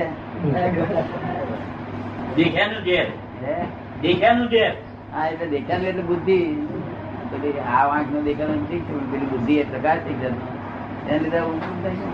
દેખ્યાનું 2.37 2.83
ઝેર 2.85 3.07
હે? 3.43 3.57
દેખ્યાનું 4.03 4.49
ઝેર 4.51 4.73
હા 5.13 5.27
એટલે 5.33 5.47
દેખાણ 5.55 5.87
એટલે 5.91 6.05
બુદ્ધિ. 6.11 6.39
પેલી 7.33 7.61
આ 7.73 7.83
વાંક 7.91 8.09
નો 8.15 8.21
દેખાણ 8.29 8.63
ઠીક 8.65 8.83
છે 8.89 8.95
પેલી 9.13 9.31
બુદ્ધિ 9.33 9.55
એ 9.63 9.67
પ્રકાશ 9.71 10.01
થઈ 10.07 10.17
જતો 10.21 10.31
એને 11.09 11.19
લીધે 11.25 11.41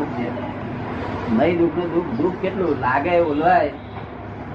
બુદ્ધિ 0.01 0.27
નહીં 1.37 1.57
દુઃખનું 1.61 1.89
દુઃખ 1.95 2.11
દુઃખ 2.19 2.37
કેટલું 2.43 2.73
લાગે 2.83 3.15
ઓલવાય 3.23 3.73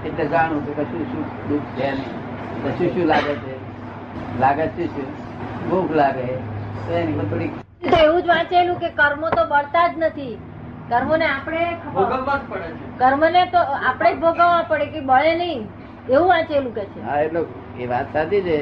એટલે 0.06 0.26
જાણું 0.34 0.62
કે 0.68 0.72
કશું 0.80 1.04
શું 1.12 1.26
દુઃખ 1.50 1.70
છે 1.78 1.90
નહીં. 1.92 2.14
તો 2.62 2.68
શું 2.78 2.90
શું 2.94 3.08
લાગે 3.08 3.34
છે? 3.44 3.56
લાગે 4.40 4.64
છે 4.78 4.86
શું? 4.94 5.10
ભૂખ 5.66 5.92
લાગે 6.00 6.24
તો 6.86 6.92
એની 7.02 7.18
પર 7.18 7.26
થોડીક 7.32 7.54
એવું 8.00 8.22
જ 8.22 8.28
વાંચેલું 8.28 8.78
કે 8.80 8.90
કર્મો 9.02 9.28
તો 9.36 9.44
બળતા 9.52 9.86
જ 9.90 9.94
નથી. 10.00 10.36
કર્મોને 10.90 11.26
આપણે 11.26 11.64
કર્મને 13.02 13.44
તો 13.54 13.60
આપણે 13.82 14.10
જ 14.12 14.18
ભોગવવા 14.20 14.64
પડે 14.70 14.88
કે 14.94 15.02
બળે 15.10 15.34
નહીં. 15.42 15.62
એવું 16.10 16.28
વાંચેલું 16.30 16.74
કે 16.74 16.84
છે. 16.94 17.00
હા 17.08 17.20
એટલે 17.26 17.42
એ 17.80 17.86
વાત 17.86 18.14
સાચી 18.14 18.42
છે. 18.42 18.60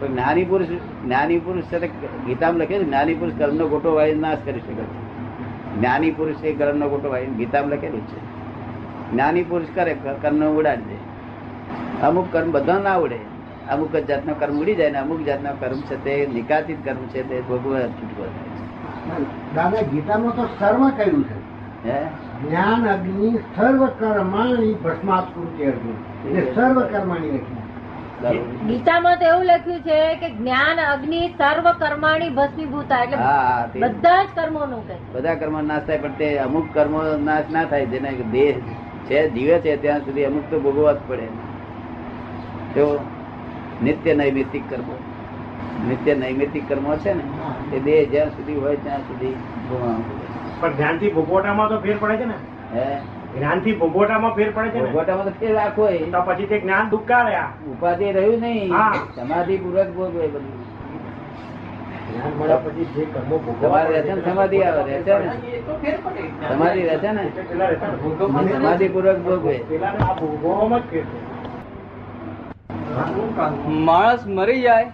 પણ 0.00 0.06
જ્ઞાની 0.06 0.44
પુરુષ 0.44 0.68
જ્ઞાની 1.04 1.38
પુરુષ 1.38 1.64
ગીતામાં 2.26 2.58
લખે 2.58 2.78
છે 2.78 2.84
જ્ઞાની 2.84 3.14
પુરુષ 3.14 3.34
કર્મનો 3.38 3.68
ગોટો 3.68 3.94
વાળી 3.94 4.14
નાશ 4.14 4.38
કરી 4.44 4.60
શકે 4.60 4.82
છે. 4.82 4.98
જ્ઞાની 5.78 6.10
પુરુષ 6.10 6.44
એ 6.44 6.52
કર્મનો 6.52 6.88
ગોટો 6.88 7.08
વાળી 7.10 7.26
ગીતામાં 7.26 7.70
લખેલું 7.70 8.06
છે. 8.06 8.20
જ્ઞાની 9.12 9.42
પુરુષ 9.42 9.68
કરે 9.74 9.96
કર્મ 10.22 10.44
ઉડાડી 10.58 10.82
દે. 10.82 10.98
અમુક 12.06 12.32
કર્મ 12.32 12.52
બધા 12.52 12.78
ના 12.78 12.94
ઉડે. 12.96 13.20
અમુક 13.70 13.96
જ 13.96 14.06
જાતનો 14.06 14.34
કર્મ 14.38 14.60
ઉડી 14.60 14.74
જાય 14.74 14.90
ને 14.90 14.98
અમુક 14.98 15.20
જાતનો 15.20 15.50
કર્મ 15.60 15.80
છે 15.80 16.04
તે 16.04 16.28
નિકાતિત 16.34 16.84
કર્મ 16.84 17.06
છે 17.06 17.28
તે 17.28 17.40
ભોગવવા 17.40 17.80
છૂટકો 17.80 18.24
થાય 18.24 19.24
દાદા 19.54 19.82
ગીતામાં 19.82 20.32
તો 20.36 20.44
સર્વ 20.58 20.88
કહ્યું 20.88 21.24
છે. 21.24 21.38
જ્ઞાન 22.42 22.88
અગ્નિ 22.88 23.38
સર્વ 23.56 23.86
કર્માણી 23.86 24.74
ભસ્માત્કૃતિ 24.74 25.64
અર્જુન. 25.64 25.96
એટલે 26.28 26.54
સર્વ 26.54 26.80
કર્માણી 26.80 27.30
લખી. 27.30 27.57
ગીતામાં 28.18 29.18
તો 29.18 29.24
એવું 29.24 29.44
લખ્યું 29.44 29.80
છે 29.80 30.14
કે 30.14 30.30
જ્ઞાન 30.30 30.78
અગ્નિ 30.78 31.20
સર્વ 31.38 31.72
કર્માણી 31.78 32.28
ભસ્મીભૂતા 32.28 33.02
એટલે 33.02 33.88
બધા 33.88 34.24
જ 34.24 34.28
કર્મો 34.34 34.66
નું 34.66 34.82
બધા 35.12 35.34
કર્મો 35.34 35.60
નાશ 35.60 35.82
થાય 35.82 35.98
પણ 35.98 36.12
તે 36.12 36.38
અમુક 36.38 36.74
કર્મો 36.74 37.02
નાશ 37.24 37.44
ના 37.52 37.64
થાય 37.64 37.86
જેને 37.86 38.10
દેહ 38.32 38.54
છે 39.08 39.28
જીવે 39.30 39.58
છે 39.58 39.76
ત્યાં 39.76 40.00
સુધી 40.00 40.24
અમુક 40.24 40.50
તો 40.50 40.60
ભોગવવા 40.60 40.92
જ 40.92 40.96
પડે. 41.08 41.28
તો 42.74 43.00
નિત્ય 43.82 44.14
નૈમિતિક 44.14 44.70
કર્મો 44.70 44.98
નિત્ય 45.88 46.14
નૈમિતિક 46.14 46.68
કર્મો 46.68 46.96
છે 46.96 47.12
ને 47.12 47.22
એ 47.76 47.80
દેહ 47.80 48.08
જ્યાં 48.10 48.28
સુધી 48.28 48.54
હોય 48.54 48.76
ત્યાં 48.76 49.00
સુધી 49.00 49.36
ભોગવવા 49.70 49.94
પડે. 49.94 50.26
પણ 50.60 50.72
ધ્યાનથી 50.72 51.12
ભોગવટામાં 51.12 51.68
તો 51.68 51.78
ફેર 51.78 51.96
પડે 52.00 52.16
છે 52.16 52.24
ને? 52.24 52.34
હે? 52.74 52.98
જ્ઞાનથી 53.36 53.72
ભોગવટામાં 53.72 54.34
ફેર 54.34 54.50
પડે 54.54 54.68
છે 54.68 54.80
ભોગવટામાં 54.80 55.24
તો 55.24 55.30
ફેર 55.30 55.54
રાખો 55.54 55.86
તો 55.86 56.22
પછી 56.22 56.46
તે 56.46 56.60
જ્ઞાન 56.60 56.88
દુઃખ 56.88 57.10
ઉપાધિ 57.68 58.12
રહ્યું 58.12 58.40
નહીં. 58.40 58.68
સમાધિ 59.16 59.56
પૂર્વક 59.56 59.88
ભોગવે 59.88 60.26
બધું. 60.26 60.78
જ્ઞાન 63.60 64.20
સમાધિ 64.20 64.62
આવે 64.62 64.82
ને. 64.84 65.02
સમાધિ 66.48 66.82
ને. 67.12 67.30
સમાધિ 68.52 68.88
પૂર્વક 68.88 69.18
ભોગવે. 69.18 69.60
માણસ 73.68 74.26
મરી 74.26 74.60
જાય 74.62 74.90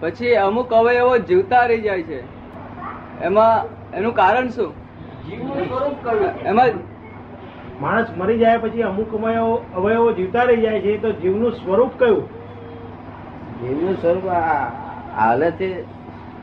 પછી 0.00 0.34
અમુક 0.34 0.72
અવયવો 0.72 1.18
જીવતા 1.18 1.60
રહી 1.60 1.80
જાય 1.80 2.02
છે. 2.02 2.20
એમાં 3.22 3.64
એનું 3.96 4.14
કારણ 4.14 4.48
શું? 4.48 4.72
એમાં 6.46 6.66
માણસ 7.80 8.08
મરી 8.16 8.38
જાય 8.38 8.58
પછી 8.58 8.82
અમુક 8.82 9.12
અવયવો 9.14 9.54
અવયવો 9.76 10.08
જીવતા 10.12 10.44
રહી 10.44 10.62
જાય 10.62 10.80
છે 10.80 10.98
તો 11.02 11.10
જીવનું 11.20 11.52
સ્વરૂપ 11.52 11.92
કયું? 11.98 12.24
જીવનું 13.60 13.96
સ્વરૂપ 13.96 14.26
આ 14.28 14.58
હાલે 15.18 15.48
છે 15.52 15.68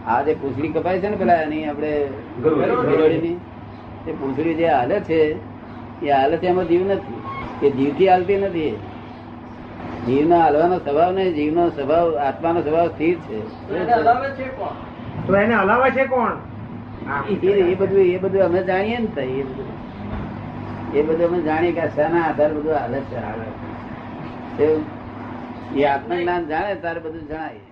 આ 0.07 0.21
જે 0.21 0.33
પૂંછડી 0.35 0.69
કપાય 0.69 0.99
છે 0.99 1.09
ને 1.09 1.17
પેલા 1.17 1.41
એની 1.41 1.65
આપણે 1.65 1.91
તે 4.05 4.11
પૂંછડી 4.11 4.55
જે 4.55 4.67
હાલે 4.67 4.97
છે 5.01 5.19
એ 6.01 6.11
હાલે 6.11 6.37
છે 6.37 6.47
એમાં 6.47 6.67
જીવ 6.67 6.81
નથી. 6.87 7.19
એ 7.61 7.71
જીવથી 7.71 8.07
હાલતી 8.07 8.37
નથી 8.37 8.73
જીવના 10.07 10.41
હાલવાનો 10.41 10.77
સ્વભાવ 10.79 11.11
નહીં 11.15 11.33
જીવનો 11.33 11.69
સ્વભાવ 11.69 12.07
આત્માનો 12.17 12.59
સ્વભાવ 12.61 12.89
સ્થિર 12.89 13.17
છે. 13.19 13.37
તો 15.27 15.35
એને 15.35 15.55
હલાવે 15.55 15.89
છે 15.91 16.05
કોણ? 16.05 16.33
એ 17.29 17.33
એ 17.71 17.75
બધું 17.75 17.99
એ 18.05 18.17
બધું 18.17 18.41
અમે 18.41 18.59
જાણીએ 18.63 18.99
ને 18.99 19.23
એ 19.23 19.43
બધું. 19.43 19.67
એ 20.95 21.01
બધું 21.01 21.25
અમે 21.27 21.39
જાણીએ 21.41 21.73
કે 21.73 21.85
શાના 21.95 22.25
આધાર 22.25 22.51
બધું 22.53 22.75
હાલે 22.75 22.99
છે 23.09 23.17
હાલે 23.19 23.47
છે. 24.57 24.67
એ 25.75 25.85
આત્મજ્ઞાન 25.85 26.43
જાણે, 26.45 26.75
તારે 26.75 26.99
બધું 26.99 27.23
જણાય 27.27 27.64